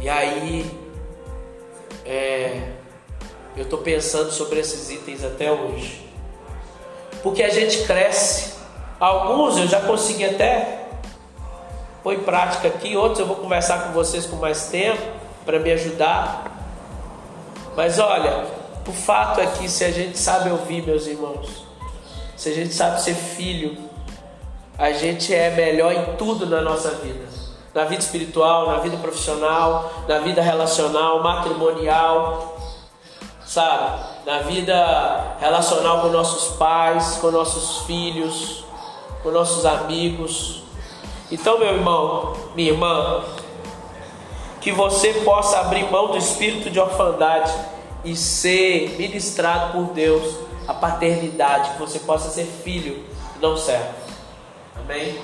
E 0.00 0.08
aí 0.08 0.70
é, 2.04 2.72
eu 3.56 3.64
estou 3.64 3.78
pensando 3.78 4.30
sobre 4.30 4.58
esses 4.58 4.90
itens 4.90 5.24
até 5.24 5.50
hoje 5.50 6.02
porque 7.22 7.42
a 7.42 7.48
gente 7.48 7.84
cresce. 7.84 8.52
Alguns 8.98 9.56
eu 9.58 9.66
já 9.66 9.80
consegui 9.80 10.24
até 10.24 10.80
pôr 12.02 12.14
em 12.14 12.20
prática 12.20 12.68
aqui, 12.68 12.96
outros 12.96 13.20
eu 13.20 13.26
vou 13.26 13.36
conversar 13.36 13.84
com 13.84 13.92
vocês 13.92 14.26
com 14.26 14.36
mais 14.36 14.66
tempo 14.66 15.00
para 15.44 15.58
me 15.58 15.70
ajudar. 15.72 16.44
Mas 17.76 17.98
olha, 17.98 18.44
o 18.86 18.92
fato 18.92 19.40
é 19.40 19.46
que 19.46 19.68
se 19.68 19.84
a 19.84 19.90
gente 19.90 20.18
sabe 20.18 20.50
ouvir, 20.50 20.82
meus 20.82 21.06
irmãos, 21.06 21.64
se 22.36 22.48
a 22.48 22.52
gente 22.52 22.74
sabe 22.74 23.00
ser 23.00 23.14
filho, 23.14 23.76
a 24.76 24.90
gente 24.92 25.32
é 25.32 25.50
melhor 25.50 25.92
em 25.92 26.16
tudo 26.16 26.46
na 26.46 26.60
nossa 26.60 26.90
vida. 26.96 27.30
Na 27.72 27.84
vida 27.84 28.02
espiritual, 28.02 28.66
na 28.66 28.78
vida 28.78 28.96
profissional, 28.96 29.90
na 30.08 30.18
vida 30.18 30.42
relacional, 30.42 31.22
matrimonial, 31.22 32.58
sabe? 33.46 34.04
Na 34.26 34.40
vida 34.40 35.36
relacional 35.38 36.02
com 36.02 36.08
nossos 36.08 36.56
pais, 36.56 37.16
com 37.20 37.30
nossos 37.30 37.86
filhos, 37.86 38.64
com 39.22 39.30
nossos 39.30 39.64
amigos. 39.64 40.64
Então, 41.30 41.58
meu 41.58 41.68
irmão, 41.68 42.36
minha 42.54 42.72
irmã, 42.72 43.24
que 44.60 44.72
você 44.72 45.14
possa 45.24 45.60
abrir 45.60 45.90
mão 45.90 46.08
do 46.08 46.18
espírito 46.18 46.68
de 46.68 46.78
orfandade 46.78 47.52
e 48.04 48.16
ser 48.16 48.96
ministrado 48.98 49.72
por 49.72 49.92
Deus 49.92 50.36
a 50.66 50.74
paternidade, 50.74 51.70
que 51.70 51.78
você 51.78 51.98
possa 52.00 52.30
ser 52.30 52.44
filho, 52.44 53.04
não 53.40 53.56
servo. 53.56 53.94
Amém? 54.76 55.18